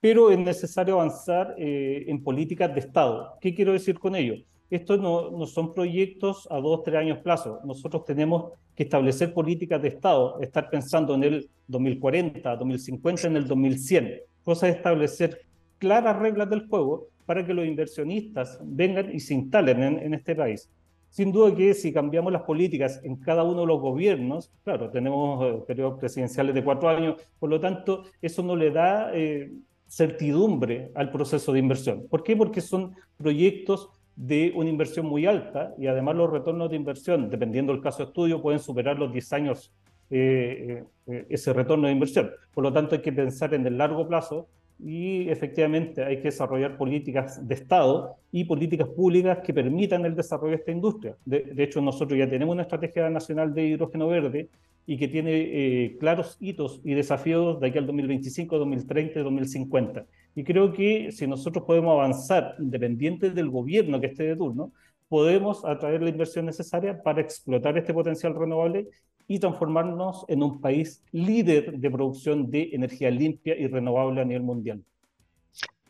pero 0.00 0.30
es 0.30 0.38
necesario 0.38 0.94
avanzar 0.94 1.54
eh, 1.58 2.04
en 2.06 2.22
políticas 2.22 2.72
de 2.72 2.80
Estado. 2.80 3.36
¿Qué 3.40 3.54
quiero 3.54 3.72
decir 3.72 3.98
con 3.98 4.14
ello? 4.14 4.34
Estos 4.68 5.00
no, 5.00 5.30
no, 5.30 5.46
son 5.46 5.72
proyectos 5.74 6.48
a 6.50 6.58
dos, 6.58 6.82
tres 6.82 6.96
años 6.96 7.18
plazo. 7.18 7.60
Nosotros 7.64 8.04
tenemos 8.04 8.52
que 8.74 8.82
establecer 8.82 9.32
políticas 9.32 9.80
de 9.80 9.88
Estado, 9.88 10.40
estar 10.40 10.68
pensando 10.68 11.14
en 11.14 11.24
el 11.24 11.50
2040, 11.68 12.56
2050, 12.56 13.28
en 13.28 13.36
el 13.36 13.46
2100. 13.46 14.20
Cosa 14.42 14.66
de 14.66 14.72
establecer 14.72 15.40
claras 15.78 16.18
reglas 16.18 16.50
del 16.50 16.68
juego 16.68 17.08
para 17.24 17.44
que 17.44 17.54
los 17.54 17.66
inversionistas 17.66 18.58
vengan 18.62 19.14
y 19.14 19.20
se 19.20 19.34
instalen 19.34 19.82
en, 19.82 20.14
este 20.14 20.34
país. 20.34 20.70
Sin 21.10 21.32
duda 21.32 21.54
que 21.54 21.74
si 21.74 21.92
cambiamos 21.92 22.32
las 22.32 22.42
políticas 22.42 23.00
en 23.02 23.16
cada 23.16 23.42
uno 23.42 23.62
de 23.62 23.66
los 23.66 23.80
gobiernos, 23.80 24.52
claro, 24.62 24.90
tenemos 24.90 25.44
eh, 25.44 25.62
periodos 25.66 25.98
presidenciales 25.98 26.54
de 26.54 26.64
cuatro 26.64 26.88
años, 26.88 27.16
por 27.38 27.50
lo 27.50 27.60
tanto, 27.60 28.04
eso 28.20 28.42
no 28.42 28.54
le 28.54 28.70
da 28.70 29.10
eh, 29.14 29.50
certidumbre 29.88 30.90
al 30.94 31.10
proceso 31.10 31.52
de 31.52 31.58
inversión. 31.58 32.06
¿Por 32.08 32.22
qué? 32.22 32.36
Porque 32.36 32.60
son 32.60 32.94
proyectos 33.16 33.90
de 34.16 34.52
una 34.56 34.70
inversión 34.70 35.06
muy 35.06 35.26
alta 35.26 35.74
y 35.78 35.86
además 35.86 36.16
los 36.16 36.30
retornos 36.30 36.70
de 36.70 36.76
inversión, 36.76 37.30
dependiendo 37.30 37.72
del 37.72 37.82
caso 37.82 37.98
de 37.98 38.04
estudio, 38.04 38.40
pueden 38.40 38.60
superar 38.60 38.98
los 38.98 39.12
10 39.12 39.32
años 39.32 39.72
eh, 40.08 40.84
ese 41.06 41.52
retorno 41.52 41.86
de 41.86 41.92
inversión. 41.92 42.30
Por 42.54 42.64
lo 42.64 42.72
tanto, 42.72 42.94
hay 42.94 43.02
que 43.02 43.12
pensar 43.12 43.54
en 43.54 43.66
el 43.66 43.76
largo 43.76 44.06
plazo 44.08 44.48
y 44.78 45.28
efectivamente 45.30 46.04
hay 46.04 46.16
que 46.16 46.24
desarrollar 46.24 46.76
políticas 46.76 47.46
de 47.46 47.54
Estado 47.54 48.16
y 48.30 48.44
políticas 48.44 48.88
públicas 48.88 49.38
que 49.42 49.54
permitan 49.54 50.04
el 50.04 50.14
desarrollo 50.14 50.50
de 50.50 50.56
esta 50.56 50.70
industria. 50.70 51.16
De, 51.24 51.54
hecho, 51.62 51.80
nosotros 51.80 52.18
ya 52.18 52.28
tenemos 52.28 52.52
una 52.52 52.62
estrategia 52.62 53.08
nacional 53.08 53.54
de 53.54 53.68
hidrógeno 53.68 54.08
verde 54.08 54.48
y 54.86 54.98
que 54.98 55.08
tiene 55.08 55.32
eh, 55.32 55.96
claros 55.98 56.36
hitos 56.40 56.80
y 56.84 56.94
desafíos 56.94 57.60
de 57.60 57.68
aquí 57.68 57.78
al 57.78 57.86
2025, 57.86 58.58
2030 58.58 59.20
y 59.20 59.22
2050. 59.22 60.06
Y 60.36 60.44
creo 60.44 60.72
que 60.72 61.10
si 61.12 61.26
nosotros 61.26 61.64
podemos 61.64 61.92
avanzar, 61.92 62.54
independiente 62.58 63.30
del 63.30 63.50
gobierno 63.50 64.00
que 64.00 64.06
esté 64.06 64.24
de 64.24 64.36
turno, 64.36 64.72
podemos 65.08 65.64
atraer 65.64 66.02
la 66.02 66.10
inversión 66.10 66.46
necesaria 66.46 67.02
para 67.02 67.20
explotar 67.20 67.76
este 67.78 67.94
potencial 67.94 68.34
renovable 68.34 68.88
y 69.28 69.38
transformarnos 69.38 70.24
en 70.28 70.42
un 70.42 70.60
país 70.60 71.02
líder 71.12 71.78
de 71.78 71.90
producción 71.90 72.50
de 72.50 72.70
energía 72.72 73.10
limpia 73.10 73.56
y 73.56 73.66
renovable 73.66 74.20
a 74.20 74.24
nivel 74.24 74.42
mundial. 74.42 74.82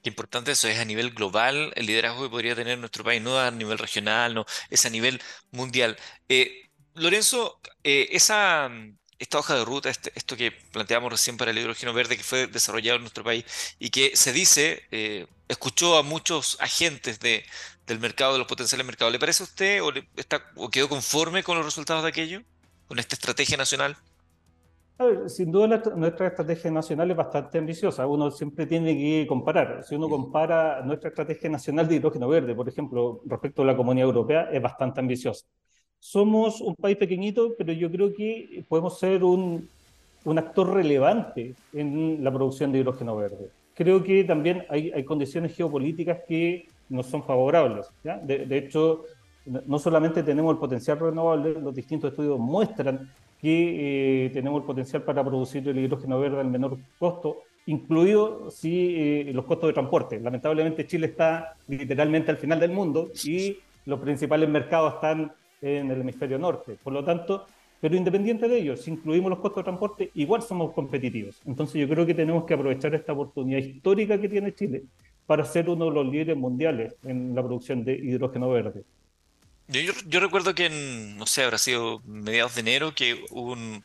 Qué 0.02 0.10
importante 0.10 0.52
eso 0.52 0.68
es 0.68 0.78
a 0.78 0.84
nivel 0.84 1.10
global, 1.10 1.72
el 1.74 1.86
liderazgo 1.86 2.22
que 2.22 2.30
podría 2.30 2.54
tener 2.54 2.78
nuestro 2.78 3.02
país, 3.02 3.20
no 3.20 3.38
a 3.38 3.50
nivel 3.50 3.76
regional, 3.76 4.34
no, 4.34 4.46
es 4.70 4.86
a 4.86 4.90
nivel 4.90 5.20
mundial. 5.50 5.96
Eh, 6.28 6.65
Lorenzo, 6.96 7.60
eh, 7.84 8.08
esa, 8.12 8.70
esta 9.18 9.38
hoja 9.38 9.54
de 9.54 9.64
ruta, 9.64 9.90
este, 9.90 10.10
esto 10.14 10.36
que 10.36 10.52
planteamos 10.72 11.10
recién 11.10 11.36
para 11.36 11.50
el 11.50 11.58
hidrógeno 11.58 11.92
verde 11.92 12.16
que 12.16 12.22
fue 12.22 12.46
desarrollado 12.46 12.96
en 12.96 13.02
nuestro 13.02 13.24
país 13.24 13.44
y 13.78 13.90
que 13.90 14.16
se 14.16 14.32
dice, 14.32 14.82
eh, 14.90 15.26
escuchó 15.48 15.98
a 15.98 16.02
muchos 16.02 16.56
agentes 16.60 17.20
de, 17.20 17.44
del 17.86 18.00
mercado, 18.00 18.32
de 18.32 18.38
los 18.38 18.48
potenciales 18.48 18.86
mercados, 18.86 19.12
¿le 19.12 19.18
parece 19.18 19.42
a 19.42 19.46
usted 19.46 19.82
o, 19.82 19.92
está, 20.16 20.42
o 20.56 20.70
quedó 20.70 20.88
conforme 20.88 21.42
con 21.42 21.56
los 21.56 21.64
resultados 21.66 22.02
de 22.02 22.08
aquello, 22.08 22.42
con 22.88 22.98
esta 22.98 23.14
estrategia 23.14 23.56
nacional? 23.56 23.96
sin 25.26 25.52
duda 25.52 25.82
nuestra 25.94 26.28
estrategia 26.28 26.70
nacional 26.70 27.10
es 27.10 27.16
bastante 27.18 27.58
ambiciosa. 27.58 28.06
Uno 28.06 28.30
siempre 28.30 28.66
tiene 28.66 28.96
que 28.96 29.26
comparar. 29.28 29.84
Si 29.84 29.94
uno 29.94 30.08
compara 30.08 30.80
nuestra 30.82 31.10
estrategia 31.10 31.50
nacional 31.50 31.86
de 31.86 31.96
hidrógeno 31.96 32.28
verde, 32.28 32.54
por 32.54 32.66
ejemplo, 32.66 33.20
respecto 33.26 33.60
a 33.60 33.66
la 33.66 33.76
comunidad 33.76 34.06
europea, 34.06 34.48
es 34.50 34.62
bastante 34.62 35.00
ambiciosa. 35.00 35.44
Somos 35.98 36.60
un 36.60 36.74
país 36.74 36.96
pequeñito, 36.96 37.54
pero 37.56 37.72
yo 37.72 37.90
creo 37.90 38.14
que 38.14 38.64
podemos 38.68 38.98
ser 38.98 39.24
un, 39.24 39.68
un 40.24 40.38
actor 40.38 40.72
relevante 40.72 41.54
en 41.72 42.22
la 42.22 42.32
producción 42.32 42.72
de 42.72 42.80
hidrógeno 42.80 43.16
verde. 43.16 43.50
Creo 43.74 44.02
que 44.02 44.24
también 44.24 44.64
hay, 44.68 44.90
hay 44.92 45.04
condiciones 45.04 45.54
geopolíticas 45.54 46.20
que 46.26 46.68
no 46.88 47.02
son 47.02 47.22
favorables. 47.22 47.88
De, 48.02 48.46
de 48.46 48.58
hecho, 48.58 49.04
no 49.66 49.78
solamente 49.78 50.22
tenemos 50.22 50.52
el 50.52 50.58
potencial 50.58 50.98
renovable, 50.98 51.60
los 51.60 51.74
distintos 51.74 52.10
estudios 52.10 52.38
muestran 52.38 53.10
que 53.40 54.26
eh, 54.26 54.30
tenemos 54.30 54.60
el 54.60 54.66
potencial 54.66 55.02
para 55.02 55.22
producir 55.22 55.68
el 55.68 55.78
hidrógeno 55.78 56.18
verde 56.18 56.40
al 56.40 56.50
menor 56.50 56.78
costo, 56.98 57.42
incluido 57.66 58.50
si 58.50 58.94
eh, 58.96 59.30
los 59.32 59.44
costos 59.44 59.68
de 59.68 59.74
transporte. 59.74 60.20
Lamentablemente 60.20 60.86
Chile 60.86 61.08
está 61.08 61.54
literalmente 61.68 62.30
al 62.30 62.38
final 62.38 62.58
del 62.58 62.72
mundo 62.72 63.10
y 63.24 63.58
los 63.84 64.00
principales 64.00 64.48
mercados 64.48 64.94
están 64.94 65.32
en 65.62 65.90
el 65.90 66.00
hemisferio 66.00 66.38
norte. 66.38 66.76
Por 66.82 66.92
lo 66.92 67.04
tanto, 67.04 67.46
pero 67.80 67.96
independiente 67.96 68.48
de 68.48 68.58
ello, 68.58 68.76
si 68.76 68.90
incluimos 68.90 69.30
los 69.30 69.40
costos 69.40 69.60
de 69.60 69.64
transporte, 69.64 70.10
igual 70.14 70.42
somos 70.42 70.72
competitivos. 70.72 71.40
Entonces 71.46 71.80
yo 71.80 71.88
creo 71.88 72.06
que 72.06 72.14
tenemos 72.14 72.44
que 72.44 72.54
aprovechar 72.54 72.94
esta 72.94 73.12
oportunidad 73.12 73.58
histórica 73.58 74.20
que 74.20 74.28
tiene 74.28 74.54
Chile 74.54 74.84
para 75.26 75.44
ser 75.44 75.68
uno 75.68 75.86
de 75.86 75.90
los 75.90 76.06
líderes 76.06 76.36
mundiales 76.36 76.94
en 77.04 77.34
la 77.34 77.42
producción 77.42 77.84
de 77.84 77.94
hidrógeno 77.94 78.48
verde. 78.48 78.84
Yo, 79.68 80.20
recuerdo 80.20 80.54
que 80.54 80.66
en, 80.66 81.16
no 81.16 81.26
sé, 81.26 81.42
habrá 81.42 81.58
sido 81.58 82.00
mediados 82.06 82.54
de 82.54 82.60
enero, 82.60 82.94
que 82.94 83.24
hubo 83.30 83.52
un, 83.52 83.82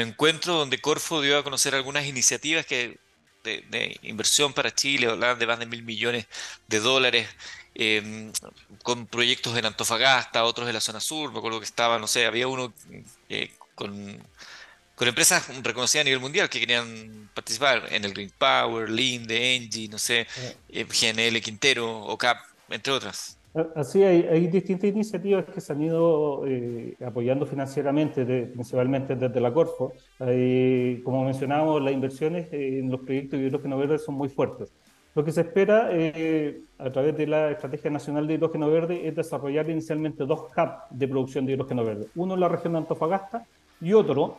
encuentro 0.00 0.54
donde 0.54 0.80
Corfo 0.80 1.20
dio 1.20 1.38
a 1.38 1.44
conocer 1.44 1.76
algunas 1.76 2.06
iniciativas 2.06 2.66
que, 2.66 2.98
de, 3.42 3.98
inversión 4.02 4.52
para 4.52 4.74
Chile, 4.74 5.08
hablaban 5.08 5.38
de 5.38 5.46
más 5.46 5.58
de 5.58 5.66
mil 5.66 5.82
millones 5.82 6.26
de 6.68 6.80
dólares, 6.80 7.28
em, 7.74 8.32
con 8.82 9.06
proyectos 9.06 9.56
en 9.56 9.66
Antofagasta, 9.66 10.44
otros 10.44 10.68
en 10.68 10.74
la 10.74 10.80
zona 10.80 11.00
sur, 11.00 11.32
me 11.32 11.38
acuerdo 11.38 11.58
que 11.60 11.66
estaba, 11.66 11.98
no 11.98 12.06
sé, 12.06 12.26
había 12.26 12.48
uno 12.48 12.72
eh, 13.28 13.52
con, 13.74 14.18
con 14.94 15.08
empresas 15.08 15.48
reconocidas 15.62 16.02
a 16.02 16.04
nivel 16.04 16.20
mundial 16.20 16.48
que 16.48 16.60
querían 16.60 17.30
participar 17.34 17.88
en 17.90 18.04
el 18.04 18.12
Green 18.12 18.32
Power, 18.38 18.90
Linde, 18.90 19.56
Engie, 19.56 19.88
no 19.88 19.98
sé, 19.98 20.26
eh, 20.68 20.84
GNL 20.84 21.40
Quintero, 21.40 21.90
OCAP, 22.04 22.38
entre 22.70 22.92
otras. 22.92 23.36
Así 23.74 24.02
hay, 24.02 24.46
distintas 24.46 24.88
iniciativas 24.88 25.44
que 25.44 25.60
se 25.60 25.72
han 25.72 25.82
ido 25.82 26.46
eh, 26.46 26.96
apoyando 27.04 27.44
financieramente, 27.44 28.24
principalmente 28.46 29.14
desde 29.14 29.40
la 29.40 29.52
Corfo. 29.52 29.92
como 31.04 31.24
mencionábamos, 31.24 31.82
las 31.82 31.92
inversiones 31.92 32.48
en 32.52 32.90
los 32.90 33.00
proyectos 33.00 33.38
de 33.38 33.46
hidrógeno 33.46 33.76
verde 33.76 33.98
son 33.98 34.14
muy 34.14 34.30
fuertes. 34.30 34.72
Lo 35.14 35.24
que 35.24 35.32
se 35.32 35.42
espera 35.42 35.90
eh, 35.92 36.62
a 36.78 36.90
través 36.90 37.16
de 37.16 37.26
la 37.26 37.50
Estrategia 37.50 37.90
Nacional 37.90 38.26
de 38.26 38.34
Hidrógeno 38.34 38.70
Verde 38.70 39.06
es 39.06 39.14
desarrollar 39.14 39.68
inicialmente 39.68 40.24
dos 40.24 40.40
hubs 40.56 40.72
de 40.88 41.06
producción 41.06 41.44
de 41.44 41.52
hidrógeno 41.52 41.84
verde. 41.84 42.06
Uno 42.14 42.34
en 42.34 42.40
la 42.40 42.48
región 42.48 42.72
de 42.72 42.78
Antofagasta 42.78 43.44
y 43.80 43.92
otro 43.92 44.38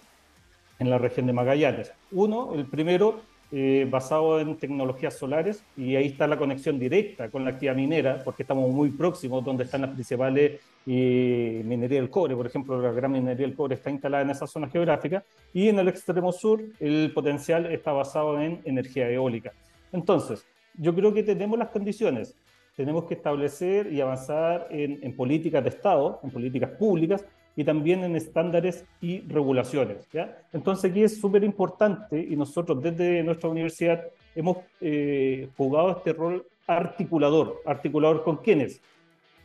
en 0.80 0.90
la 0.90 0.98
región 0.98 1.28
de 1.28 1.34
Magallanes. 1.34 1.94
Uno, 2.12 2.56
el 2.56 2.66
primero, 2.66 3.22
eh, 3.56 3.88
basado 3.88 4.40
en 4.40 4.58
tecnologías 4.58 5.16
solares 5.16 5.64
y 5.78 5.96
ahí 5.96 6.08
está 6.08 6.26
la 6.26 6.40
conexión 6.40 6.80
directa 6.80 7.30
con 7.30 7.44
la 7.44 7.52
actividad 7.52 7.76
minera, 7.76 8.24
porque 8.24 8.42
estamos 8.42 8.72
muy 8.72 8.90
próximos 8.90 9.46
donde 9.46 9.66
están 9.66 9.82
las 9.82 9.92
principales 9.92 10.60
eh, 10.88 11.62
minería 11.64 12.00
del 12.00 12.10
cobre, 12.10 12.36
por 12.36 12.48
ejemplo, 12.48 12.82
la 12.82 12.92
gran 12.92 13.12
minería 13.12 13.46
del 13.46 13.56
cobre 13.56 13.76
está 13.76 13.92
instalada 13.92 14.24
en 14.24 14.32
esa 14.32 14.48
zona 14.48 14.70
geográfica 14.70 15.24
y 15.54 15.68
en 15.70 15.78
el 15.78 15.88
extremo 15.88 16.32
sur 16.32 16.64
el 16.80 17.12
potencial 17.14 17.68
está 17.68 17.92
basado 17.92 18.42
en 18.42 18.60
energía 18.66 19.08
eólica. 19.08 19.52
Entonces, 19.92 20.44
yo 20.76 20.96
creo 20.96 21.14
que 21.14 21.22
tenemos 21.22 21.60
las 21.60 21.70
condiciones, 21.70 22.36
tenemos 22.76 23.06
que 23.06 23.14
establecer 23.14 23.94
y 23.94 24.02
avanzar 24.02 24.66
en, 24.72 24.98
en 25.04 25.16
políticas 25.16 25.64
de 25.64 25.70
Estado, 25.70 26.20
en 26.24 26.32
políticas 26.32 26.72
públicas, 26.72 27.24
y 27.56 27.64
también 27.64 28.04
en 28.04 28.16
estándares 28.16 28.86
y 29.02 29.22
regulaciones. 29.22 30.08
¿ya? 30.12 30.38
Entonces 30.52 30.92
aquí 30.92 31.04
es 31.04 31.20
súper 31.20 31.44
importante 31.44 32.20
y 32.20 32.36
nosotros 32.36 32.82
desde 32.82 33.24
nuestra 33.24 33.50
universidad 33.50 34.04
hemos 34.36 34.58
eh, 34.82 35.50
jugado 35.56 35.92
este 35.92 36.14
rol 36.14 36.46
articulador. 36.68 37.62
¿Articulador 37.66 38.24
con 38.24 38.38
quiénes? 38.38 38.82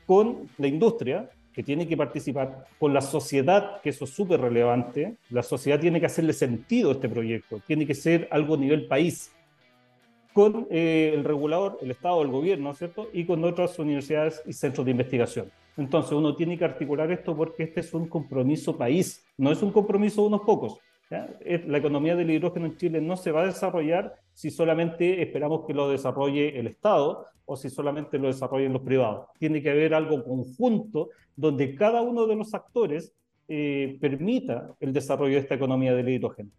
Con 0.07 0.49
la 0.57 0.69
industria, 0.69 1.29
que 1.53 1.63
tiene 1.63 1.89
que 1.89 1.97
participar, 1.97 2.67
con 2.79 2.95
la 2.95 3.01
sociedad, 3.01 3.81
que 3.83 3.91
eso 3.91 4.05
es 4.05 4.11
súper 4.11 4.41
relevante. 4.41 5.17
La 5.31 5.43
sociedad 5.43 5.81
tiene 5.81 5.99
que 5.99 6.07
hacerle 6.07 6.33
sentido 6.33 6.91
a 6.91 6.93
este 6.93 7.09
proyecto, 7.09 7.61
tiene 7.67 7.85
que 7.85 7.95
ser 7.95 8.29
algo 8.31 8.55
a 8.55 8.59
nivel 8.59 8.87
país 8.87 9.33
con 10.33 10.69
eh, 10.71 11.11
el 11.15 11.25
regulador, 11.25 11.79
el 11.83 11.91
Estado, 11.91 12.23
el 12.23 12.29
gobierno, 12.29 12.73
¿cierto? 12.75 13.09
Y 13.13 13.25
con 13.25 13.43
otras 13.43 13.77
universidades 13.81 14.41
y 14.47 14.53
centros 14.53 14.85
de 14.85 14.93
investigación. 14.93 15.51
Entonces 15.79 16.13
uno 16.13 16.35
tiene 16.35 16.59
que 16.59 16.65
articular 16.65 17.11
esto 17.13 17.37
porque 17.37 17.63
este 17.63 17.81
es 17.81 17.95
un 17.95 18.09
compromiso 18.09 18.77
país, 18.77 19.25
no 19.37 19.53
es 19.53 19.63
un 19.63 19.71
compromiso 19.71 20.23
de 20.23 20.27
unos 20.27 20.41
pocos. 20.41 20.79
La 21.09 21.79
economía 21.79 22.17
del 22.17 22.31
hidrógeno 22.31 22.67
en 22.67 22.77
Chile 22.77 23.01
no 23.01 23.17
se 23.17 23.31
va 23.31 23.43
a 23.43 23.47
desarrollar 23.47 24.15
si 24.35 24.51
solamente 24.51 25.23
esperamos 25.23 25.65
que 25.67 25.73
lo 25.73 25.89
desarrolle 25.89 26.59
el 26.59 26.67
Estado 26.67 27.27
o 27.47 27.57
si 27.57 27.71
solamente 27.71 28.19
lo 28.19 28.27
desarrollen 28.27 28.73
los 28.73 28.83
privados. 28.83 29.29
Tiene 29.39 29.63
que 29.63 29.71
haber 29.71 29.95
algo 29.95 30.23
conjunto 30.25 31.11
donde 31.37 31.75
cada 31.77 32.03
uno 32.03 32.27
de 32.27 32.35
los 32.35 32.53
actores 32.53 33.15
eh, 33.47 33.97
permita 34.01 34.75
el 34.81 34.93
desarrollo 34.93 35.35
de 35.35 35.41
esta 35.41 35.55
economía 35.55 35.95
del 35.95 36.09
hidrógeno. 36.09 36.51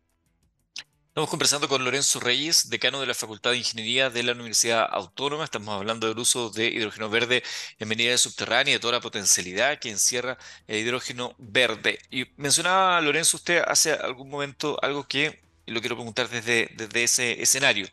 Estamos 1.20 1.32
conversando 1.32 1.68
con 1.68 1.84
Lorenzo 1.84 2.22
Reyes, 2.22 2.70
decano 2.70 3.02
de 3.02 3.06
la 3.06 3.14
Facultad 3.14 3.52
de 3.52 3.58
Ingeniería 3.58 4.10
de 4.10 4.24
la 4.24 4.32
Universidad 4.32 4.88
Autónoma. 4.90 5.44
Estamos 5.44 5.76
hablando 5.76 6.08
del 6.08 6.18
uso 6.18 6.50
de 6.50 6.68
hidrógeno 6.68 7.10
verde 7.10 7.44
en 7.78 7.90
minería 7.90 8.18
subterránea 8.18 8.72
y 8.72 8.76
de 8.76 8.80
toda 8.80 8.94
la 8.94 9.02
potencialidad 9.02 9.80
que 9.80 9.90
encierra 9.90 10.38
el 10.66 10.78
hidrógeno 10.78 11.36
verde. 11.38 12.00
Y 12.10 12.28
mencionaba, 12.38 13.02
Lorenzo, 13.02 13.36
usted 13.36 13.62
hace 13.68 13.92
algún 13.92 14.30
momento 14.30 14.78
algo 14.82 15.10
que 15.10 15.42
lo 15.66 15.82
quiero 15.82 15.98
preguntar 15.98 16.30
desde, 16.30 16.70
desde 16.78 17.04
ese 17.04 17.42
escenario. 17.42 17.90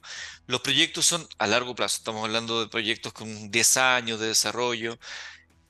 Los 0.46 0.60
proyectos 0.60 1.04
son 1.04 1.26
a 1.38 1.48
largo 1.48 1.74
plazo. 1.74 1.96
Estamos 1.96 2.22
hablando 2.22 2.60
de 2.60 2.68
proyectos 2.68 3.12
con 3.12 3.50
10 3.50 3.76
años 3.78 4.20
de 4.20 4.28
desarrollo 4.28 5.00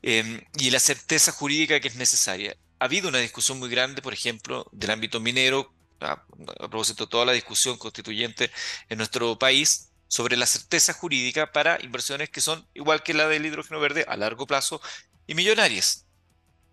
em, 0.03 0.43
y 0.59 0.69
la 0.69 0.79
certeza 0.79 1.33
jurídica 1.33 1.81
que 1.81 1.89
es 1.89 1.97
necesaria. 1.97 2.55
Ha 2.81 2.85
habido 2.85 3.09
una 3.09 3.19
discusión 3.19 3.59
muy 3.59 3.71
grande, 3.71 4.03
por 4.03 4.13
ejemplo, 4.13 4.67
del 4.73 4.91
ámbito 4.91 5.21
minero 5.21 5.75
a, 6.00 6.25
propósito 6.69 7.05
de 7.05 7.11
toda 7.11 7.25
la 7.25 7.33
discusión 7.33 7.79
constituyente 7.79 8.50
en 8.88 8.99
nuestro 8.99 9.38
país 9.38 9.93
sobre 10.09 10.37
la 10.37 10.47
certeza 10.47 10.93
jurídica 10.93 11.53
para 11.53 11.83
inversiones 11.83 12.31
que 12.31 12.41
son 12.41 12.67
igual 12.75 13.03
que 13.03 13.15
la 13.15 13.26
del 13.29 13.47
hidrógeno 13.47 13.81
verde 13.81 14.05
a 14.09 14.17
largo 14.17 14.47
plazo 14.47 14.81
y 15.26 15.35
millonarias. 15.35 16.07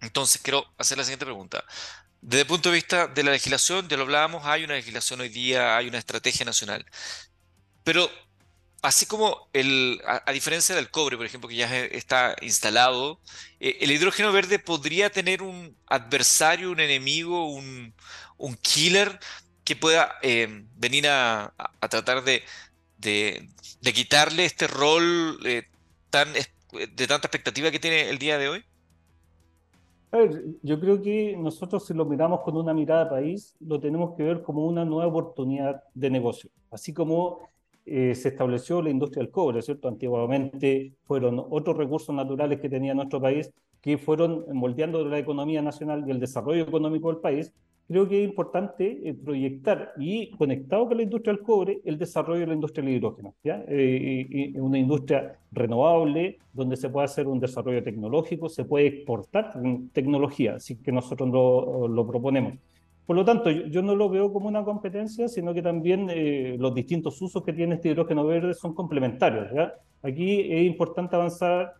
Entonces, 0.02 0.42
quiero 0.42 0.66
hacer 0.78 0.98
la 0.98 1.04
siguiente 1.04 1.26
pregunta. 1.26 1.64
Desde 2.22 2.42
el 2.42 2.48
punto 2.48 2.70
de 2.70 2.76
vista 2.76 3.08
de 3.08 3.24
la 3.24 3.32
legislación, 3.32 3.88
ya 3.90 3.98
lo 3.98 4.04
hablábamos, 4.04 4.46
hay 4.46 4.64
una 4.64 4.76
legislación 4.76 5.22
hoy 5.22 5.30
día, 5.30 5.76
hay 5.78 5.88
una 5.88 5.98
estrategia 5.98 6.46
nacional. 6.46 6.86
Pero 7.84 8.10
así 8.84 9.06
como 9.06 9.50
el, 9.54 10.02
a, 10.06 10.32
diferencia 10.32 10.76
del 10.76 10.92
cobre, 10.92 11.18
por 11.18 11.26
ejemplo, 11.26 11.50
que 11.50 11.56
ya 11.56 11.76
está 11.78 12.36
instalado, 12.42 13.22
eh, 13.60 13.78
el 13.82 13.92
hidrógeno 13.92 14.32
verde 14.32 14.60
podría 14.60 15.10
tener 15.10 15.42
un 15.42 15.78
adversario, 15.88 16.72
un 16.72 16.82
enemigo, 16.82 17.48
un, 17.48 17.96
un 18.44 18.56
killer 18.56 19.20
que 19.64 19.76
pueda 19.76 20.16
eh, 20.22 20.66
venir 20.76 21.08
a, 21.08 21.54
tratar 21.90 22.24
de, 22.24 22.44
quitarle 23.82 24.46
este 24.46 24.68
rol 24.68 25.40
eh, 25.46 25.64
tan, 26.10 26.28
de 26.34 27.08
tanta 27.08 27.28
expectativa 27.28 27.72
que 27.72 27.80
tiene 27.80 28.10
el 28.10 28.18
día 28.18 28.38
de 28.38 28.50
hoy? 28.50 28.64
A 30.12 30.18
ver, 30.18 30.44
yo 30.62 30.80
creo 30.80 31.02
que 31.02 31.36
nosotros 31.38 31.88
si 31.88 31.94
lo 31.94 32.06
miramos 32.06 32.42
con 32.42 32.58
una 32.58 32.74
mirada 32.74 33.10
país, 33.10 33.56
lo 33.62 33.80
tenemos 33.80 34.16
que 34.16 34.24
ver 34.24 34.44
como 34.44 34.68
una 34.68 34.84
nueva 34.84 35.08
oportunidad 35.08 35.82
de 35.94 36.10
negocio. 36.10 36.50
Así 36.70 36.94
como 36.94 37.40
eh, 37.86 38.14
se 38.14 38.28
estableció 38.28 38.82
la 38.82 38.90
industria 38.90 39.24
del 39.24 39.32
cobre, 39.32 39.62
¿cierto? 39.62 39.88
Antiguamente 39.88 40.94
fueron 41.06 41.44
otros 41.50 41.78
recursos 41.78 42.14
naturales 42.14 42.60
que 42.60 42.70
tenía 42.70 42.94
nuestro 42.94 43.22
país 43.22 43.52
que 43.82 43.98
fueron 43.98 44.46
moldeando 44.54 45.04
la 45.04 45.20
economía 45.20 45.62
nacional 45.62 46.06
y 46.08 46.12
el 46.12 46.20
desarrollo 46.20 46.64
económico 46.64 47.12
del 47.12 47.20
país, 47.20 47.54
creo 47.88 48.08
que 48.08 48.24
es 48.24 48.30
importante 48.30 49.02
eh, 49.04 49.14
proyectar 49.14 49.94
y 49.98 50.32
conectado 50.32 50.88
con 50.88 50.98
la 50.98 51.04
industria 51.04 51.34
del 51.34 51.44
cobre 51.44 51.82
el 51.86 51.98
desarrollo 51.98 52.42
de 52.42 52.48
la 52.48 52.54
industria 52.54 52.86
del 52.86 52.96
hidrógeno. 52.96 53.36
¿ya? 53.44 53.64
Eh, 53.68 54.54
una 54.56 54.78
industria 54.78 55.38
renovable 55.52 56.40
donde 56.54 56.78
se 56.78 56.90
puede 56.90 57.06
hacer 57.06 57.28
un 57.28 57.40
desarrollo 57.40 57.84
tecnológico, 57.84 58.50
se 58.50 58.66
puede 58.66 58.88
exportar 58.88 59.54
tecnología, 59.92 60.56
así 60.56 60.76
que 60.78 60.92
nosotros 60.92 61.30
lo, 61.30 61.88
lo 61.88 62.08
proponemos. 62.08 62.54
Por 63.06 63.18
lo 63.18 63.26
tanto, 63.26 63.50
yo, 63.50 63.82
no 63.82 63.96
lo 63.96 64.10
veo 64.10 64.32
como 64.32 64.48
una 64.48 64.64
competencia, 64.64 65.28
sino 65.28 65.54
que 65.54 65.62
también 65.62 66.10
eh, 66.10 66.56
los 66.58 66.74
distintos 66.74 67.22
usos 67.22 67.44
que 67.44 67.52
tiene 67.52 67.76
este 67.76 67.90
hidrógeno 67.90 68.26
verde 68.26 68.54
son 68.54 68.74
complementarios. 68.74 69.52
¿ya? 69.54 69.74
Aquí 70.02 70.40
es 70.40 70.66
importante 70.66 71.16
avanzar 71.16 71.74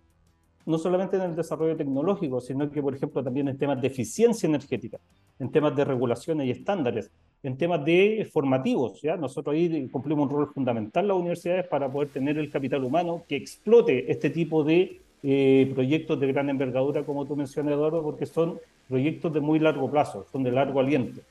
no 0.66 0.78
solamente 0.78 1.16
en 1.16 1.24
el 1.24 1.36
desarrollo 1.36 1.78
tecnológico, 1.78 2.42
sino 2.42 2.70
que, 2.70 2.82
por 2.82 2.96
ejemplo, 2.96 3.24
también 3.24 3.48
en 3.48 3.58
temas 3.58 3.82
de 3.82 3.88
eficiencia 3.88 4.48
energética, 4.48 5.00
en 5.40 5.52
temas 5.52 5.76
de 5.76 5.86
regulaciones 5.86 6.48
y 6.48 6.52
estándares, 6.52 7.12
en 7.42 7.58
temas 7.58 7.84
de 7.84 8.30
formativos. 8.32 9.02
¿ya? 9.02 9.18
Nosotros 9.18 9.54
ahí 9.56 9.88
cumplimos 9.90 10.30
un 10.30 10.36
rol 10.36 10.54
fundamental 10.54 11.08
las 11.08 11.18
universidades 11.18 11.68
para 11.68 11.92
poder 11.92 12.10
tener 12.10 12.38
el 12.38 12.50
capital 12.50 12.84
humano 12.84 13.24
que 13.28 13.36
explote 13.36 14.12
este 14.12 14.30
tipo 14.30 14.64
de 14.64 15.02
eh, 15.24 15.72
proyectos 15.74 16.20
de 16.20 16.28
gran 16.28 16.50
envergadura, 16.50 17.04
como 17.04 17.26
tú 17.26 17.36
mencionas, 17.36 17.74
Eduardo, 17.74 18.04
porque 18.04 18.26
son 18.26 18.60
proyectos 18.88 19.34
de 19.34 19.40
muy 19.40 19.60
largo 19.60 19.90
plazo, 19.90 20.26
son 20.32 20.44
de 20.44 20.52
largo 20.52 20.80
aliento. 20.80 21.22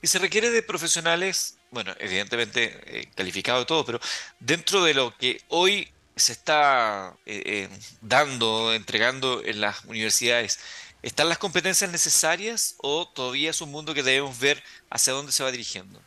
Y 0.00 0.06
se 0.06 0.18
requiere 0.18 0.50
de 0.50 0.62
profesionales, 0.62 1.58
bueno, 1.70 1.92
evidentemente 1.98 2.72
eh, 2.86 3.08
calificados 3.14 3.64
y 3.64 3.66
todo, 3.66 3.84
pero 3.84 4.00
dentro 4.38 4.84
de 4.84 4.94
lo 4.94 5.16
que 5.16 5.40
hoy 5.48 5.88
se 6.14 6.32
está 6.32 7.16
eh, 7.26 7.42
eh, 7.44 7.68
dando, 8.00 8.74
entregando 8.74 9.42
en 9.44 9.60
las 9.60 9.84
universidades, 9.84 10.60
¿están 11.02 11.28
las 11.28 11.38
competencias 11.38 11.90
necesarias 11.90 12.76
o 12.82 13.06
todavía 13.08 13.50
es 13.50 13.60
un 13.60 13.70
mundo 13.70 13.94
que 13.94 14.02
debemos 14.02 14.38
ver 14.38 14.58
hacia 14.90 15.12
dónde 15.12 15.32
se 15.32 15.42
va 15.42 15.50
dirigiendo? 15.50 16.00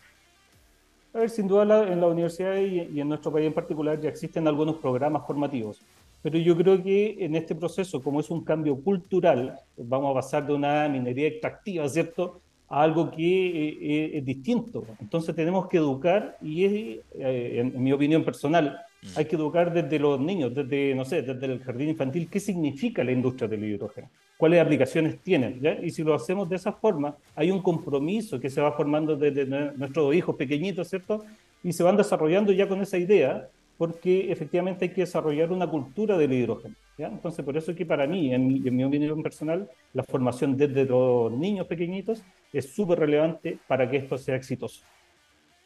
A 1.14 1.20
ver, 1.20 1.30
sin 1.30 1.48
duda 1.48 1.88
en 1.88 2.00
la 2.00 2.08
universidad 2.08 2.56
y, 2.58 3.00
en 3.00 3.10
nuestro 3.10 3.32
país 3.32 3.48
en 3.48 3.54
particular 3.54 4.00
ya 4.00 4.10
existen 4.10 4.48
algunos 4.48 4.78
programas 4.78 5.26
formativos, 5.28 5.80
pero 6.22 6.38
yo 6.38 6.56
creo 6.56 6.82
que 6.82 7.18
en 7.20 7.36
este 7.36 7.56
proceso, 7.56 8.02
como 8.02 8.20
es 8.20 8.30
un 8.30 8.44
cambio 8.44 8.76
cultural, 8.82 9.60
vamos 9.76 10.12
a 10.12 10.22
pasar 10.22 10.48
de 10.48 10.54
una 10.54 10.88
minería 10.88 11.28
extractiva, 11.28 11.88
¿cierto?, 11.90 12.42
a 12.70 12.84
algo 12.84 13.12
que 13.12 13.68
eh, 13.82 14.18
es 14.18 14.26
distinto. 14.26 14.86
Entonces 15.02 15.36
tenemos 15.36 15.68
que 15.68 15.76
educar 15.76 16.38
y 16.42 16.64
es, 16.64 17.00
en 17.20 17.84
mi 17.84 17.92
opinión 17.92 18.24
personal, 18.24 18.80
Mm. 19.02 19.18
Hay 19.18 19.26
que 19.26 19.36
educar 19.36 19.74
desde 19.74 19.98
los 19.98 20.20
niños, 20.20 20.54
desde, 20.54 20.94
no 20.94 21.06
sé, 21.06 21.22
desde 21.24 21.46
el 21.46 21.60
jardín 21.64 21.90
infantil, 21.90 22.30
qué 22.30 22.40
significa 22.40 23.04
la 23.04 23.12
industria 23.12 23.48
del 23.48 23.64
hidrógeno, 23.64 24.10
cuáles 24.42 24.60
aplicaciones 24.60 25.22
tienen. 25.22 25.62
Y 25.84 25.92
si 25.92 26.02
lo 26.02 26.16
hacemos 26.16 26.50
de 26.50 26.56
esa 26.56 26.72
forma, 26.72 27.16
hay 27.36 27.52
un 27.52 27.62
compromiso 27.62 28.40
que 28.40 28.50
se 28.50 28.60
va 28.60 28.72
formando 28.72 29.16
desde 29.16 29.46
nuestros 29.46 30.16
hijos 30.16 30.36
pequeñitos, 30.36 30.90
¿cierto? 30.90 31.24
Y 31.64 31.72
se 31.72 31.84
van 31.84 31.96
desarrollando 31.96 32.52
ya 32.52 32.68
con 32.68 32.82
esa 32.82 32.98
idea, 32.98 33.48
porque 33.78 34.32
efectivamente 34.32 34.86
hay 34.86 34.94
que 34.94 35.02
desarrollar 35.02 35.52
una 35.52 35.68
cultura 35.68 36.18
del 36.18 36.34
hidrógeno. 36.34 36.74
Entonces, 36.98 37.46
por 37.46 37.56
eso 37.56 37.70
es 37.70 37.78
que 37.78 37.86
para 37.86 38.08
mí, 38.08 38.34
en 38.34 38.48
mi, 38.48 38.68
en 38.68 38.76
mi 38.76 38.84
opinión 38.84 39.22
personal, 39.22 39.70
la 39.94 40.02
formación 40.02 40.58
desde 40.58 40.86
los 40.86 41.32
niños 41.32 41.68
pequeñitos 41.68 42.24
es 42.52 42.74
súper 42.74 42.98
relevante 42.98 43.60
para 43.68 43.88
que 43.88 43.98
esto 43.98 44.18
sea 44.18 44.38
exitoso. 44.38 44.82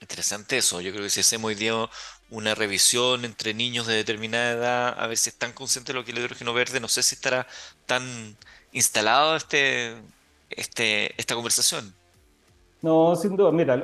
Interesante 0.02 0.58
eso. 0.58 0.82
Yo 0.82 0.92
creo 0.92 1.04
que 1.04 1.10
si 1.10 1.22
hacemos 1.22 1.48
hoy 1.48 1.56
día 1.56 1.74
una 2.30 2.54
revisión 2.54 3.24
entre 3.24 3.54
niños 3.54 3.88
de 3.88 3.94
determinada 3.96 4.52
edad, 4.52 5.00
a 5.00 5.08
ver 5.08 5.18
si 5.18 5.30
están 5.30 5.54
conscientes 5.54 5.94
de 5.94 6.00
lo 6.00 6.04
que 6.04 6.12
es 6.12 6.18
el 6.18 6.24
hidrógeno 6.24 6.54
verde, 6.54 6.82
no 6.82 6.90
sé 6.90 7.02
si 7.02 7.16
estará 7.16 7.48
tan 7.86 8.36
instalado 8.76 9.36
este, 9.36 9.94
este, 10.50 11.20
esta 11.20 11.34
conversación. 11.34 11.94
No, 12.82 13.16
sin 13.16 13.36
duda. 13.36 13.52
Mira, 13.52 13.78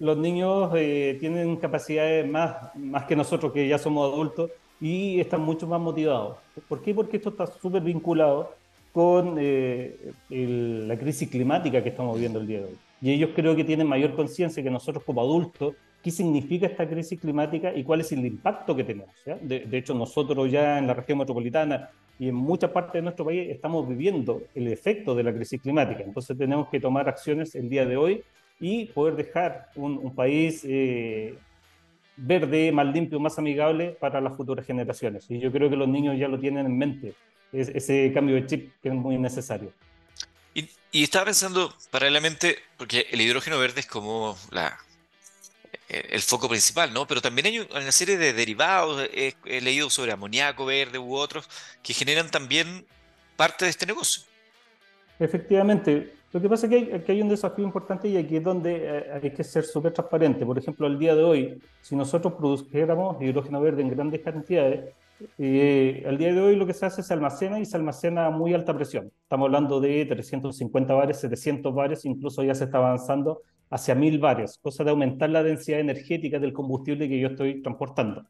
los 0.00 0.16
niños 0.16 0.72
eh, 0.74 1.16
tienen 1.20 1.56
capacidades 1.58 2.28
más, 2.28 2.74
más 2.74 3.04
que 3.04 3.14
nosotros, 3.14 3.52
que 3.52 3.68
ya 3.68 3.78
somos 3.78 4.12
adultos, 4.12 4.50
y 4.80 5.20
están 5.20 5.42
mucho 5.42 5.66
más 5.66 5.80
motivados. 5.80 6.38
¿Por 6.68 6.82
qué? 6.82 6.94
Porque 6.94 7.18
esto 7.18 7.28
está 7.30 7.46
súper 7.46 7.82
vinculado 7.82 8.54
con 8.92 9.36
eh, 9.38 10.12
la 10.28 10.96
crisis 10.96 11.28
climática 11.28 11.82
que 11.82 11.90
estamos 11.90 12.18
viendo 12.18 12.40
el 12.40 12.46
día 12.46 12.58
de 12.60 12.64
hoy. 12.64 12.78
Y 13.00 13.12
ellos 13.12 13.30
creo 13.34 13.54
que 13.54 13.64
tienen 13.64 13.86
mayor 13.86 14.16
conciencia 14.16 14.62
que 14.62 14.70
nosotros 14.70 15.04
como 15.04 15.20
adultos, 15.20 15.74
qué 16.02 16.10
significa 16.10 16.66
esta 16.66 16.88
crisis 16.88 17.20
climática 17.20 17.72
y 17.74 17.84
cuál 17.84 18.00
es 18.00 18.10
el 18.12 18.24
impacto 18.24 18.74
que 18.74 18.84
tenemos. 18.84 19.14
De, 19.42 19.78
hecho, 19.78 19.94
nosotros 19.94 20.50
ya 20.50 20.78
en 20.78 20.86
la 20.86 20.94
región 20.94 21.18
metropolitana 21.18 21.90
y 22.18 22.28
en 22.28 22.34
muchas 22.34 22.70
partes 22.70 22.94
de 22.94 23.02
nuestro 23.02 23.24
país 23.24 23.48
estamos 23.50 23.88
viviendo 23.88 24.42
el 24.54 24.68
efecto 24.68 25.14
de 25.14 25.22
la 25.22 25.32
crisis 25.32 25.60
climática. 25.60 26.02
Entonces 26.02 26.36
tenemos 26.36 26.68
que 26.68 26.80
tomar 26.80 27.08
acciones 27.08 27.54
el 27.54 27.68
día 27.68 27.86
de 27.86 27.96
hoy 27.96 28.22
y 28.60 28.86
poder 28.86 29.16
dejar 29.16 29.68
un, 29.76 29.98
un 29.98 30.14
país 30.14 30.62
eh, 30.64 31.34
verde, 32.18 32.72
más 32.72 32.86
limpio, 32.86 33.20
más 33.20 33.38
amigable 33.38 33.96
para 34.00 34.20
las 34.20 34.36
futuras 34.36 34.66
generaciones. 34.66 35.26
Y 35.28 35.38
yo 35.38 35.52
creo 35.52 35.70
que 35.70 35.76
los 35.76 35.88
niños 35.88 36.18
ya 36.18 36.28
lo 36.28 36.38
tienen 36.38 36.66
en 36.66 36.76
mente, 36.76 37.14
ese 37.52 38.10
cambio 38.12 38.34
de 38.34 38.46
chip 38.46 38.72
que 38.82 38.88
es 38.88 38.94
muy 38.94 39.16
necesario. 39.16 39.72
Y, 40.54 41.02
estaba 41.02 41.26
pensando 41.26 41.72
paralelamente, 41.90 42.56
porque 42.76 43.06
el 43.12 43.20
hidrógeno 43.20 43.58
verde 43.58 43.80
es 43.80 43.86
como 43.86 44.36
la, 44.50 44.76
el 45.88 46.20
foco 46.20 46.48
principal, 46.48 46.92
¿no? 46.92 47.06
Pero 47.06 47.20
también 47.20 47.46
hay 47.46 47.58
una 47.58 47.92
serie 47.92 48.18
de 48.18 48.32
derivados, 48.32 49.08
he, 49.12 49.60
leído 49.60 49.88
sobre 49.88 50.12
amoníaco 50.12 50.66
verde 50.66 50.98
u 50.98 51.14
otros, 51.14 51.48
que 51.82 51.94
generan 51.94 52.30
también 52.30 52.84
parte 53.36 53.64
de 53.64 53.70
este 53.70 53.86
negocio. 53.86 54.24
Efectivamente. 55.18 56.14
Lo 56.30 56.42
que 56.42 56.48
pasa 56.48 56.66
es 56.66 57.04
que 57.04 57.12
hay, 57.12 57.22
un 57.22 57.30
desafío 57.30 57.64
importante 57.64 58.06
y 58.06 58.18
aquí 58.18 58.36
es 58.36 58.44
donde 58.44 58.82
eh, 58.82 59.20
hay 59.22 59.30
que 59.30 59.42
ser 59.42 59.64
súper 59.64 59.94
transparente. 59.94 60.44
Por 60.44 60.58
ejemplo, 60.58 60.86
al 60.86 60.98
día 60.98 61.14
de 61.14 61.24
hoy, 61.24 61.62
si 61.80 61.96
nosotros 61.96 62.34
produjéramos 62.34 63.16
hidrógeno 63.22 63.62
verde 63.62 63.80
en 63.80 63.88
grandes 63.88 64.20
cantidades, 64.20 64.94
eh, 65.38 66.04
al 66.06 66.18
día 66.18 66.34
de 66.34 66.40
hoy 66.40 66.56
lo 66.56 66.66
que 66.66 66.74
se 66.74 66.84
hace 66.84 67.00
es 67.00 67.10
almacena 67.10 67.58
y 67.58 67.64
se 67.64 67.78
almacena 67.78 68.26
a 68.26 68.30
muy 68.30 68.52
alta 68.52 68.76
presión. 68.76 69.10
Estamos 69.22 69.46
hablando 69.46 69.80
de 69.80 70.04
350 70.04 70.92
bares, 70.92 71.18
700 71.18 71.74
bares, 71.74 72.04
incluso 72.04 72.42
ya 72.42 72.54
se 72.54 72.64
está 72.64 72.76
avanzando 72.76 73.40
hacia 73.70 73.94
1000 73.94 74.18
bares, 74.18 74.58
cosa 74.62 74.84
de 74.84 74.90
aumentar 74.90 75.30
la 75.30 75.42
densidad 75.42 75.80
energética 75.80 76.38
del 76.38 76.52
combustible 76.52 77.08
que 77.08 77.18
yo 77.18 77.28
estoy 77.28 77.62
transportando. 77.62 78.24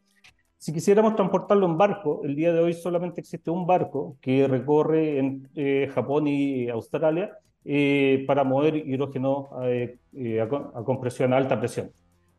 Si 0.57 0.73
quisiéramos 0.73 1.15
transportarlo 1.15 1.67
en 1.67 1.79
barco, 1.79 2.23
el 2.25 2.35
día 2.35 2.53
de 2.53 2.61
hoy 2.61 2.73
solamente 2.73 3.21
existe 3.21 3.51
un 3.51 3.67
barco 3.67 4.17
que 4.21 4.49
recorre 4.49 5.19
en 5.19 5.49
eh, 5.55 5.89
Japón 5.95 6.27
y 6.27 6.69
Australia 6.69 7.31
eh, 7.65 8.25
para 8.27 8.43
mover 8.43 8.77
hidrógeno 8.77 9.51
eh, 9.63 9.99
a, 10.41 10.79
a 10.79 10.85
compresión 10.85 11.33
a 11.33 11.37
alta 11.37 11.59
presión. 11.59 11.93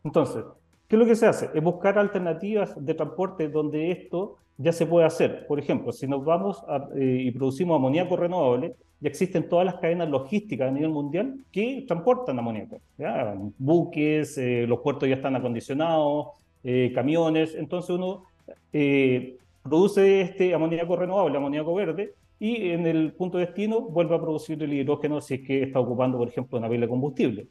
Entonces, 0.04 0.44
¿Qué 0.90 0.96
es 0.96 1.00
lo 1.00 1.06
que 1.06 1.16
se 1.16 1.28
hace? 1.28 1.52
Es 1.54 1.64
buscar 1.64 2.00
alternativas 2.00 2.74
de 2.84 2.96
transporte 2.96 3.48
donde 3.48 3.92
esto 3.92 4.38
ya 4.60 4.74
se 4.74 4.86
puede 4.86 5.06
hacer. 5.06 5.48
Por 5.48 5.58
ejemplo, 5.58 5.94
si 5.94 6.06
nos 6.06 6.24
vamos 6.24 6.62
eh, 6.96 7.22
y 7.22 7.32
producimos 7.32 7.78
amoníaco 7.78 8.18
renovable, 8.18 8.76
ya 9.00 9.10
existen 9.10 9.48
todas 9.48 9.66
las 9.66 9.76
cadenas 9.76 10.10
logísticas 10.10 10.68
a 10.68 10.72
nivel 10.72 10.90
mundial 10.90 11.34
que 11.50 11.86
transportan 11.88 12.38
amoníaco. 12.38 12.82
Buques, 13.58 14.38
eh, 14.38 14.66
los 14.68 14.80
puertos 14.80 15.08
ya 15.08 15.16
están 15.16 15.38
acondicionados, 15.38 16.28
eh, 16.66 16.92
camiones. 16.94 17.56
Entonces 17.56 17.92
uno 17.92 18.26
produce 19.64 20.22
este 20.22 20.54
amoníaco 20.54 20.98
renovable, 20.98 21.38
amoníaco 21.38 21.74
verde, 21.74 22.14
y 22.38 22.70
en 22.72 22.86
el 22.86 23.14
punto 23.14 23.38
de 23.38 23.46
destino 23.46 23.82
vuelve 23.82 24.16
a 24.16 24.22
producir 24.22 24.62
el 24.62 24.74
hidrógeno 24.74 25.22
si 25.22 25.36
es 25.36 25.42
que 25.42 25.64
está 25.64 25.80
ocupando, 25.80 26.18
por 26.18 26.28
ejemplo, 26.28 26.58
una 26.58 26.70
pila 26.70 26.82
de 26.82 26.90
combustible. 26.90 27.48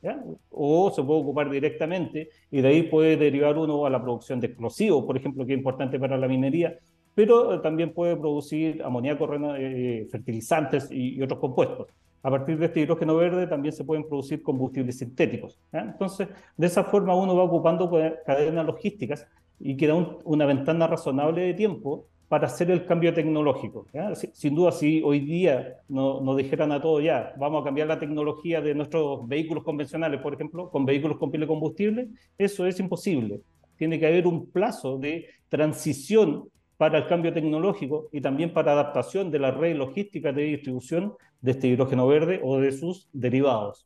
O 0.50 0.90
se 0.90 1.02
puede 1.02 1.20
ocupar 1.20 1.48
directamente 1.50 2.28
y 2.50 2.60
de 2.60 2.68
ahí 2.68 2.82
puede 2.84 3.16
derivar 3.16 3.56
uno 3.56 3.86
a 3.86 3.90
la 3.90 4.02
producción 4.02 4.40
de 4.40 4.48
explosivos, 4.48 5.04
por 5.04 5.16
ejemplo, 5.16 5.46
que 5.46 5.52
es 5.52 5.58
importante 5.58 5.98
para 5.98 6.18
la 6.18 6.28
minería, 6.28 6.78
pero 7.18 7.60
también 7.60 7.92
puede 7.92 8.16
producir 8.16 8.80
amoníaco, 8.80 9.28
eh, 9.56 10.06
fertilizantes 10.08 10.88
y, 10.88 11.20
otros 11.20 11.40
compuestos. 11.40 11.88
A 12.22 12.30
partir 12.30 12.56
de 12.56 12.66
este 12.66 12.78
hidrógeno 12.78 13.16
verde 13.16 13.48
también 13.48 13.72
se 13.72 13.82
pueden 13.82 14.06
producir 14.06 14.40
combustibles 14.40 14.98
sintéticos. 14.98 15.58
Entonces, 15.72 16.28
de 16.56 16.66
esa 16.68 16.84
forma 16.84 17.16
uno 17.16 17.34
va 17.34 17.42
ocupando 17.42 17.90
cadenas 18.24 18.64
logísticas 18.64 19.26
y 19.58 19.76
queda 19.76 19.96
una 20.22 20.46
ventana 20.46 20.86
razonable 20.86 21.40
de 21.40 21.54
tiempo 21.54 22.06
para 22.28 22.46
hacer 22.46 22.70
el 22.70 22.86
cambio 22.86 23.12
tecnológico. 23.12 23.86
Sin 24.32 24.54
duda, 24.54 24.70
si 24.70 25.02
hoy 25.02 25.18
día 25.18 25.74
nos 25.88 26.22
no 26.22 26.36
dijeran 26.36 26.70
a 26.70 26.80
todos 26.80 27.02
ya, 27.02 27.34
vamos 27.36 27.62
a 27.62 27.64
cambiar 27.64 27.88
la 27.88 27.98
tecnología 27.98 28.60
de 28.60 28.76
nuestros 28.76 29.26
vehículos 29.26 29.64
convencionales, 29.64 30.20
por 30.20 30.34
ejemplo, 30.34 30.70
con 30.70 30.86
vehículos 30.86 31.18
con 31.18 31.32
pila 31.32 31.46
de 31.46 31.48
combustible, 31.48 32.10
eso 32.38 32.64
es 32.64 32.78
imposible. 32.78 33.40
Tiene 33.76 33.98
que 33.98 34.06
haber 34.06 34.28
un 34.28 34.46
plazo 34.46 34.98
de 34.98 35.26
transición 35.48 36.48
para 36.78 36.98
el 36.98 37.06
cambio 37.06 37.34
tecnológico 37.34 38.08
y 38.12 38.22
también 38.22 38.54
para 38.54 38.72
adaptación 38.72 39.30
de 39.30 39.40
la 39.40 39.50
red 39.50 39.76
logística 39.76 40.32
de 40.32 40.44
distribución 40.44 41.14
de 41.40 41.50
este 41.50 41.66
hidrógeno 41.66 42.06
verde 42.06 42.40
o 42.42 42.58
de 42.58 42.72
sus 42.72 43.08
derivados. 43.12 43.84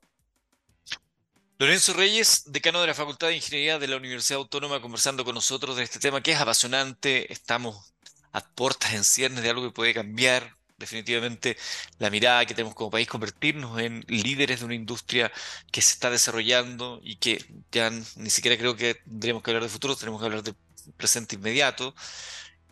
Lorenzo 1.58 1.94
Reyes, 1.94 2.44
decano 2.46 2.80
de 2.80 2.88
la 2.88 2.94
Facultad 2.94 3.28
de 3.28 3.36
Ingeniería 3.36 3.78
de 3.78 3.88
la 3.88 3.96
Universidad 3.96 4.38
Autónoma, 4.40 4.80
conversando 4.80 5.24
con 5.24 5.34
nosotros 5.34 5.76
de 5.76 5.84
este 5.84 6.00
tema 6.00 6.20
que 6.20 6.32
es 6.32 6.40
apasionante. 6.40 7.32
Estamos 7.32 7.94
a 8.32 8.40
puertas 8.40 8.94
en 8.94 9.04
ciernes 9.04 9.42
de 9.42 9.50
algo 9.50 9.62
que 9.62 9.70
puede 9.70 9.94
cambiar 9.94 10.56
definitivamente 10.76 11.56
la 11.98 12.10
mirada 12.10 12.44
que 12.44 12.54
tenemos 12.54 12.74
como 12.74 12.90
país, 12.90 13.06
convertirnos 13.08 13.80
en 13.80 14.04
líderes 14.08 14.60
de 14.60 14.66
una 14.66 14.74
industria 14.74 15.30
que 15.70 15.80
se 15.80 15.92
está 15.92 16.10
desarrollando 16.10 17.00
y 17.02 17.16
que 17.16 17.44
ya 17.70 17.90
ni 17.90 18.30
siquiera 18.30 18.58
creo 18.58 18.76
que 18.76 18.96
tendríamos 18.96 19.42
que 19.42 19.50
hablar 19.52 19.62
de 19.62 19.68
futuro, 19.68 19.96
tenemos 19.96 20.20
que 20.20 20.26
hablar 20.26 20.42
de 20.42 20.54
presente 20.96 21.36
inmediato. 21.36 21.94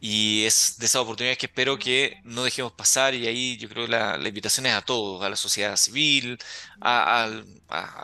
Y 0.01 0.45
es 0.47 0.77
de 0.79 0.87
esas 0.87 1.03
oportunidades 1.03 1.37
que 1.37 1.47
espero 1.47 1.79
que 1.79 2.17
no 2.25 2.43
dejemos 2.43 2.73
pasar 2.73 3.15
y 3.15 3.27
ahí 3.27 3.59
yo 3.59 3.69
creo 3.69 3.85
que 3.85 3.93
la, 3.93 4.17
invitación 4.17 4.65
es 4.65 4.73
a 4.73 4.81
todos, 4.81 5.23
a 5.23 5.29
la 5.29 5.37
sociedad 5.37 5.77
civil, 5.77 6.39
a, 6.81 7.31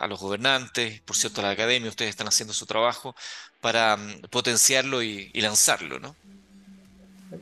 los 0.07 0.19
gobernantes, 0.19 1.01
por 1.01 1.15
cierto 1.15 1.41
a 1.41 1.45
la 1.45 1.49
academia, 1.51 1.89
ustedes 1.89 2.09
están 2.09 2.27
haciendo 2.27 2.53
su 2.53 2.67
trabajo 2.67 3.15
para 3.61 3.97
mm, 3.97 4.21
potenciarlo 4.29 5.01
y, 5.01 5.31
lanzarlo, 5.41 5.99
¿no? 5.99 6.15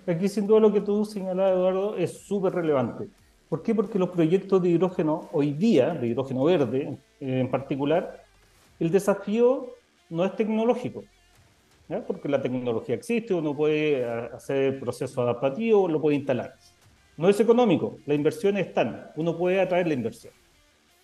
Aquí 0.08 0.30
sin 0.30 0.48
duda 0.48 0.62
lo 0.62 0.72
que 0.72 0.82
tú 0.82 1.04
señalas, 1.06 1.52
Eduardo, 1.52 1.98
es 1.98 2.26
súper 2.26 2.54
relevante. 2.54 3.08
¿Por 3.50 3.62
qué? 3.62 3.76
Porque 3.76 4.00
los 4.00 4.10
proyectos 4.10 4.62
de 4.64 4.70
hidrógeno 4.70 5.30
hoy 5.34 5.52
día, 5.52 5.94
de 5.94 6.08
hidrógeno 6.08 6.46
verde 6.46 6.98
eh, 7.20 7.40
en 7.42 7.52
particular, 7.52 8.24
el 8.80 8.90
desafío 8.90 9.76
no 10.10 10.24
es 10.26 10.36
tecnológico, 10.36 11.04
porque 12.08 12.30
la 12.30 12.42
tecnología 12.42 12.96
existe, 12.96 13.34
uno 13.34 13.56
puede 13.56 14.00
eh, 14.00 14.30
hacer 14.34 14.80
proceso 14.80 15.22
adaptativo, 15.22 15.88
lo 15.88 16.02
puede 16.02 16.18
instalar. 16.18 16.56
No 17.18 17.30
es 17.30 17.40
económico, 17.40 17.98
la 18.06 18.14
inversión 18.14 18.58
es 18.58 18.74
tan, 18.74 19.12
uno 19.16 19.38
puede 19.38 19.62
atraer 19.62 19.88
la 19.88 19.94
inversión. 19.94 20.34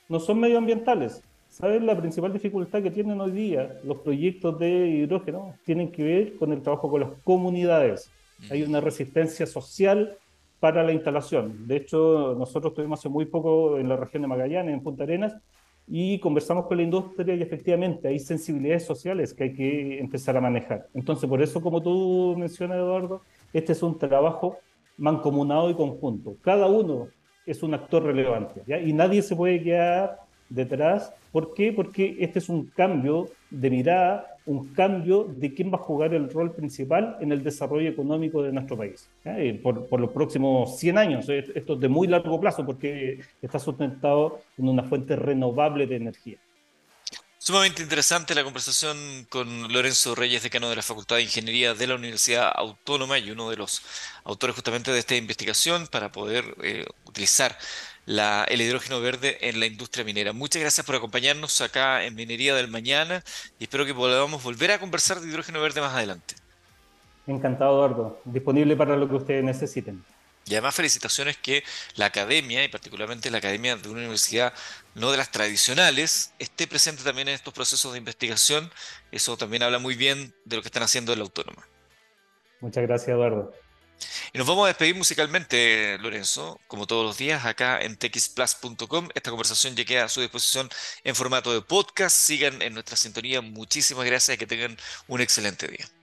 No 0.09 0.19
son 0.19 0.39
medioambientales. 0.39 1.23
¿Saben 1.47 1.85
la 1.85 1.97
principal 1.97 2.31
dificultad 2.31 2.81
que 2.81 2.91
tienen 2.91 3.19
hoy 3.19 3.31
día 3.31 3.79
los 3.83 3.97
proyectos 3.97 4.57
de 4.57 4.69
hidrógeno? 4.69 5.55
Tienen 5.65 5.91
que 5.91 6.03
ver 6.03 6.35
con 6.37 6.53
el 6.53 6.61
trabajo 6.61 6.89
con 6.89 7.01
las 7.01 7.11
comunidades 7.23 8.09
hay 8.49 8.63
una 8.63 8.81
resistencia 8.81 9.45
social 9.45 10.17
para 10.59 10.83
la 10.83 10.93
instalación. 10.93 11.67
De 11.67 11.77
hecho, 11.77 12.35
nosotros 12.37 12.71
estuvimos 12.71 12.99
hace 12.99 13.09
muy 13.09 13.25
poco 13.25 13.77
en 13.77 13.89
la 13.89 13.97
región 13.97 14.21
de 14.21 14.27
Magallanes, 14.27 14.73
en 14.73 14.83
Punta 14.83 15.03
Arenas, 15.03 15.35
y 15.87 16.19
conversamos 16.19 16.67
con 16.67 16.77
la 16.77 16.83
industria 16.83 17.35
y 17.35 17.41
efectivamente 17.41 18.07
hay 18.07 18.19
sensibilidades 18.19 18.85
sociales 18.85 19.33
que 19.33 19.43
hay 19.45 19.53
que 19.53 19.99
empezar 19.99 20.37
a 20.37 20.41
manejar. 20.41 20.87
Entonces, 20.93 21.29
por 21.29 21.41
eso, 21.41 21.61
como 21.61 21.81
tú 21.81 22.35
mencionas, 22.37 22.77
Eduardo, 22.77 23.21
este 23.53 23.73
es 23.73 23.83
un 23.83 23.97
trabajo 23.97 24.57
mancomunado 24.97 25.69
y 25.69 25.75
conjunto. 25.75 26.37
Cada 26.41 26.67
uno 26.67 27.07
es 27.45 27.63
un 27.63 27.73
actor 27.73 28.03
relevante 28.03 28.61
¿ya? 28.67 28.79
y 28.79 28.93
nadie 28.93 29.21
se 29.21 29.35
puede 29.35 29.61
quedar 29.61 30.19
detrás. 30.49 31.13
¿Por 31.31 31.53
qué? 31.53 31.73
Porque 31.73 32.17
este 32.19 32.39
es 32.39 32.49
un 32.49 32.67
cambio 32.67 33.29
de 33.51 33.69
mirada 33.69 34.27
un 34.45 34.73
cambio 34.73 35.23
de 35.23 35.53
quién 35.53 35.71
va 35.71 35.75
a 35.75 35.81
jugar 35.81 36.13
el 36.13 36.29
rol 36.29 36.53
principal 36.53 37.17
en 37.21 37.31
el 37.31 37.43
desarrollo 37.43 37.89
económico 37.89 38.41
de 38.41 38.51
nuestro 38.51 38.75
país 38.75 39.07
por, 39.61 39.87
por, 39.87 39.99
los 39.99 40.11
próximos 40.11 40.79
100 40.79 40.97
años. 40.97 41.29
Esto 41.29 41.73
es 41.73 41.79
de 41.79 41.87
muy 41.87 42.07
largo 42.07 42.39
plazo 42.39 42.65
porque 42.65 43.19
está 43.41 43.59
sustentado 43.59 44.39
en 44.57 44.67
una 44.67 44.83
fuente 44.83 45.15
renovable 45.15 45.85
de 45.85 45.95
energía. 45.97 46.37
Sumamente 47.43 47.81
interesante 47.81 48.35
la 48.35 48.43
conversación 48.43 49.25
con 49.27 49.73
Lorenzo 49.73 50.13
Reyes, 50.13 50.43
decano 50.43 50.69
de 50.69 50.75
la 50.75 50.83
Facultad 50.83 51.15
de 51.15 51.23
Ingeniería 51.23 51.73
de 51.73 51.87
la 51.87 51.95
Universidad 51.95 52.51
Autónoma 52.55 53.17
y 53.17 53.31
uno 53.31 53.49
de 53.49 53.57
los 53.57 53.81
autores 54.25 54.55
justamente 54.55 54.91
de 54.91 54.99
esta 54.99 55.15
investigación 55.15 55.87
para 55.87 56.11
poder 56.11 56.55
eh, 56.61 56.85
utilizar 57.05 57.57
el 58.05 58.61
hidrógeno 58.61 58.99
verde 58.99 59.37
en 59.41 59.59
la 59.59 59.65
industria 59.65 60.03
minera. 60.03 60.33
Muchas 60.33 60.61
gracias 60.61 60.85
por 60.85 60.95
acompañarnos 60.95 61.61
acá 61.61 62.03
en 62.03 62.15
Minería 62.15 62.55
del 62.55 62.67
Mañana 62.67 63.23
y 63.59 63.63
espero 63.63 63.85
que 63.85 63.93
podamos 63.93 64.43
volver 64.43 64.71
a 64.71 64.79
conversar 64.79 65.19
de 65.19 65.27
hidrógeno 65.27 65.61
verde 65.61 65.81
más 65.81 65.93
adelante. 65.93 66.35
Encantado, 67.27 67.75
Eduardo. 67.75 68.21
Disponible 68.25 68.75
para 68.75 68.95
lo 68.97 69.07
que 69.07 69.15
ustedes 69.15 69.43
necesiten. 69.43 70.03
Y 70.47 70.53
además 70.55 70.73
felicitaciones 70.73 71.37
que 71.37 71.63
la 71.95 72.07
academia, 72.07 72.63
y 72.63 72.67
particularmente 72.67 73.29
la 73.29 73.37
academia 73.37 73.75
de 73.75 73.87
una 73.89 73.99
universidad 73.99 74.53
no 74.95 75.11
de 75.11 75.17
las 75.17 75.31
tradicionales, 75.31 76.33
esté 76.39 76.65
presente 76.67 77.03
también 77.03 77.27
en 77.27 77.35
estos 77.35 77.53
procesos 77.53 77.91
de 77.91 77.99
investigación. 77.99 78.71
Eso 79.11 79.37
también 79.37 79.61
habla 79.61 79.77
muy 79.77 79.95
bien 79.95 80.33
de 80.45 80.55
lo 80.55 80.61
que 80.63 80.67
están 80.67 80.83
haciendo 80.83 81.13
en 81.13 81.19
la 81.19 81.25
autónoma. 81.25 81.67
Muchas 82.59 82.83
gracias, 82.83 83.09
Eduardo. 83.09 83.53
Y 84.33 84.37
nos 84.37 84.47
vamos 84.47 84.65
a 84.65 84.67
despedir 84.67 84.95
musicalmente, 84.95 85.97
Lorenzo, 85.99 86.59
como 86.67 86.87
todos 86.87 87.05
los 87.05 87.17
días, 87.17 87.45
acá 87.45 87.81
en 87.81 87.97
texplus.com. 87.97 89.09
Esta 89.13 89.29
conversación 89.29 89.75
ya 89.75 89.85
queda 89.85 90.05
a 90.05 90.09
su 90.09 90.21
disposición 90.21 90.69
en 91.03 91.15
formato 91.15 91.53
de 91.53 91.61
podcast. 91.61 92.15
Sigan 92.15 92.61
en 92.61 92.73
nuestra 92.73 92.97
sintonía. 92.97 93.41
Muchísimas 93.41 94.05
gracias 94.05 94.35
y 94.35 94.37
que 94.39 94.47
tengan 94.47 94.77
un 95.07 95.21
excelente 95.21 95.67
día. 95.67 96.00